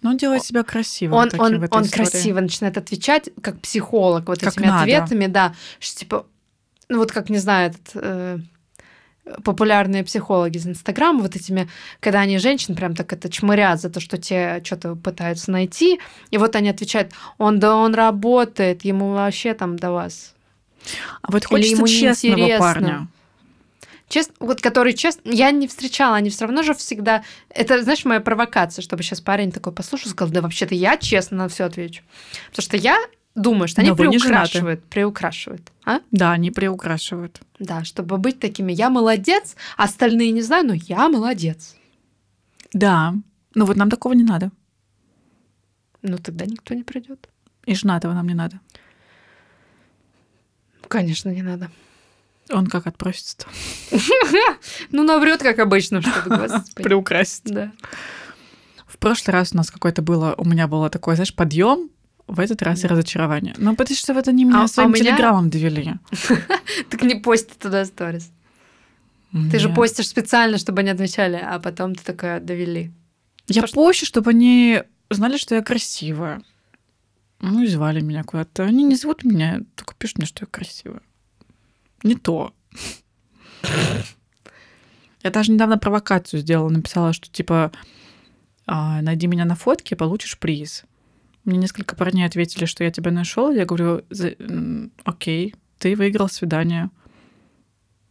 [0.03, 1.14] Но он делает себя красиво.
[1.14, 2.05] он, таким он, в этой он истории.
[2.05, 4.83] красиво начинает отвечать, как психолог, вот Как этими надо.
[4.83, 6.27] ответами, да, что типа,
[6.89, 8.39] ну вот как, не знаю, этот, э,
[9.45, 11.68] популярные психологи из Инстаграма, вот этими,
[12.01, 16.01] когда они женщин прям так это чмырят за то, что те что-то пытаются найти,
[16.31, 20.35] и вот они отвечают, он, да он работает, ему вообще там до вас.
[21.22, 22.59] А вот хочется ему честного неинтересно.
[22.59, 23.09] парня.
[24.09, 27.24] Честно, вот который честно, я не встречала, они все равно же всегда.
[27.49, 31.49] Это, знаешь, моя провокация, чтобы сейчас парень такой послушал, сказал, да вообще-то я честно на
[31.49, 32.03] все отвечу.
[32.51, 32.99] Потому что я
[33.35, 35.72] думаю, что они Но приукрашивают, приукрашивают.
[35.87, 36.01] А?
[36.11, 37.41] Да, они приукрашивают.
[37.59, 41.74] Да, чтобы быть такими, я молодец, а остальные не знаю, но я молодец.
[42.72, 43.14] Да.
[43.55, 44.51] Ну вот нам такого не надо.
[46.03, 47.28] Ну тогда никто не придет.
[47.64, 48.61] И женатого нам не надо.
[50.93, 51.70] Конечно, не надо.
[52.51, 53.47] Он как отпросится-то?
[54.90, 56.74] Ну, наврет, как обычно, чтобы господи.
[56.82, 57.45] Приукрасить.
[57.45, 57.72] Да.
[58.86, 61.88] В прошлый раз у нас какое-то было, у меня было такое, знаешь, подъем,
[62.26, 63.55] в этот раз и разочарование.
[63.57, 65.95] Ну, потому что они меня А- а своим меня- телеграммом довели.
[66.90, 68.30] Так не пости туда сторис.
[69.51, 72.93] Ты же постишь специально, чтобы они отвечали, а потом ты такая довели.
[73.49, 76.43] Я пощу, чтобы они знали, что я красивая.
[77.43, 78.64] Ну и звали меня куда-то.
[78.64, 81.03] Они не зовут меня, только пишут мне, что я красивая.
[82.03, 82.55] Не то.
[85.22, 87.70] Я даже недавно провокацию сделала, написала, что типа
[88.66, 90.84] «А, найди меня на фотке, получишь приз.
[91.45, 93.51] Мне несколько парней ответили, что я тебя нашел.
[93.53, 96.90] Я говорю, «За- м, окей, ты выиграл свидание.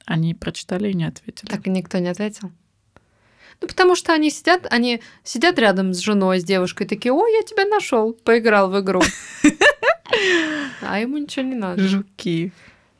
[0.05, 1.49] Они прочитали и не ответили.
[1.49, 2.51] Так и никто не ответил.
[3.61, 7.43] Ну, потому что они сидят, они сидят рядом с женой, с девушкой, такие, ой, я
[7.43, 9.01] тебя нашел, поиграл в игру.
[10.81, 11.81] А ему ничего не надо.
[11.81, 12.51] Жуки.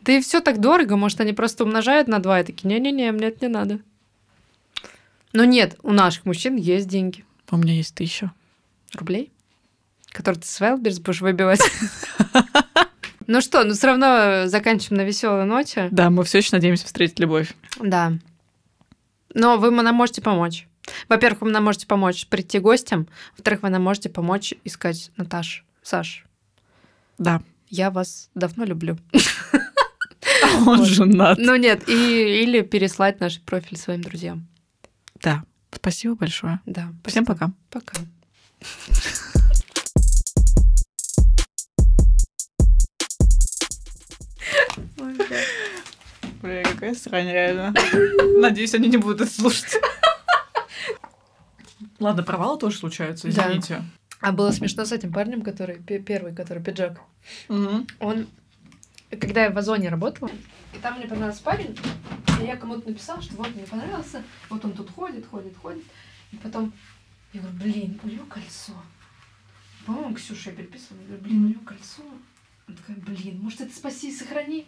[0.01, 3.27] Да и все так дорого, может, они просто умножают на два и такие, не-не-не, мне
[3.27, 3.79] это не надо.
[5.33, 7.25] Но нет, у наших мужчин есть деньги.
[7.49, 8.31] У меня есть тысяча.
[8.93, 9.29] рублей,
[10.11, 11.61] который ты с Wildberries будешь выбивать.
[13.27, 15.87] Ну что, ну все равно заканчиваем на веселой ноте.
[15.91, 17.53] Да, мы все еще надеемся встретить любовь.
[17.79, 18.13] Да.
[19.33, 20.67] Но вы нам можете помочь.
[21.07, 23.07] Во-первых, вы нам можете помочь прийти гостям.
[23.37, 26.25] Во-вторых, вы нам можете помочь искать Наташ, Саш.
[27.17, 27.41] Да.
[27.69, 28.97] Я вас давно люблю.
[30.65, 30.87] Он Вот.
[30.87, 31.37] женат.
[31.39, 34.47] Ну нет, и, или переслать наш профиль своим друзьям.
[35.21, 35.43] Да.
[35.71, 36.59] Спасибо большое.
[36.65, 36.91] Да.
[37.05, 37.25] Всем спасибо.
[37.25, 37.51] пока.
[37.69, 37.97] Пока.
[44.99, 45.17] Ой,
[46.41, 46.63] бля.
[46.63, 47.73] Какая срань, реально.
[48.39, 49.79] Надеюсь, они не будут это слушать.
[51.99, 53.47] Ладно, провалы тоже случаются, Да.
[53.47, 53.83] извините.
[54.19, 56.99] А было смешно с этим парнем, который пе- первый, который пиджак.
[57.47, 57.87] Мгм.
[57.99, 58.27] Он,
[59.09, 60.29] когда я в Озоне работала,
[60.73, 61.77] и там мне понравился парень,
[62.39, 65.83] и я кому-то написала, что вот мне понравился, вот он тут ходит, ходит, ходит.
[66.31, 66.71] И потом
[67.33, 68.73] я говорю, блин, у него кольцо.
[69.85, 72.03] По-моему, Ксюша я переписывала, я говорю, блин, у него кольцо.
[72.67, 74.67] Она такая, блин, может, это спаси и сохрани?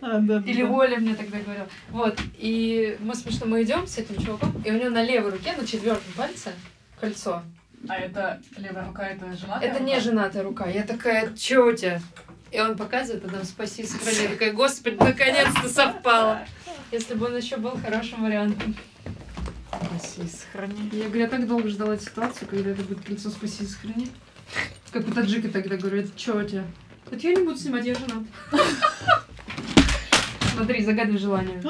[0.00, 0.70] А, да, Или да.
[0.70, 1.68] Оля мне тогда говорила.
[1.90, 5.52] Вот, и мы смешно, мы идем с этим чуваком, и у него на левой руке,
[5.52, 6.52] на четвертом пальце,
[7.00, 7.42] кольцо.
[7.88, 10.68] А это левая рука, это женатая Это не женатая рука.
[10.68, 12.00] Я такая, чё у тебя?
[12.50, 14.24] И он показывает, а там спаси, сохрани.
[14.24, 16.46] Я такая, господи, наконец-то совпало.
[16.90, 18.76] Если бы он еще был хорошим вариантом.
[19.68, 20.90] Спаси, сохрани.
[20.92, 24.10] Я говорю, я так долго ждала ситуацию, когда это будет кольцо спаси, сохрани.
[24.90, 26.64] Как у таджика тогда говорю, это чё у тебя?
[27.10, 28.24] Вот я не буду снимать, я женат.
[30.54, 31.62] Смотри, загадывай желание.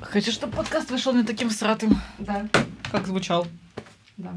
[0.00, 2.48] Хочу, чтобы подкаст вышел не таким сратым, Да,
[2.90, 3.46] как звучал.
[4.16, 4.34] да.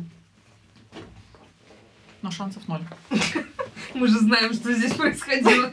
[2.22, 2.82] Но шансов ноль.
[3.94, 5.72] Мы же знаем, что здесь происходило.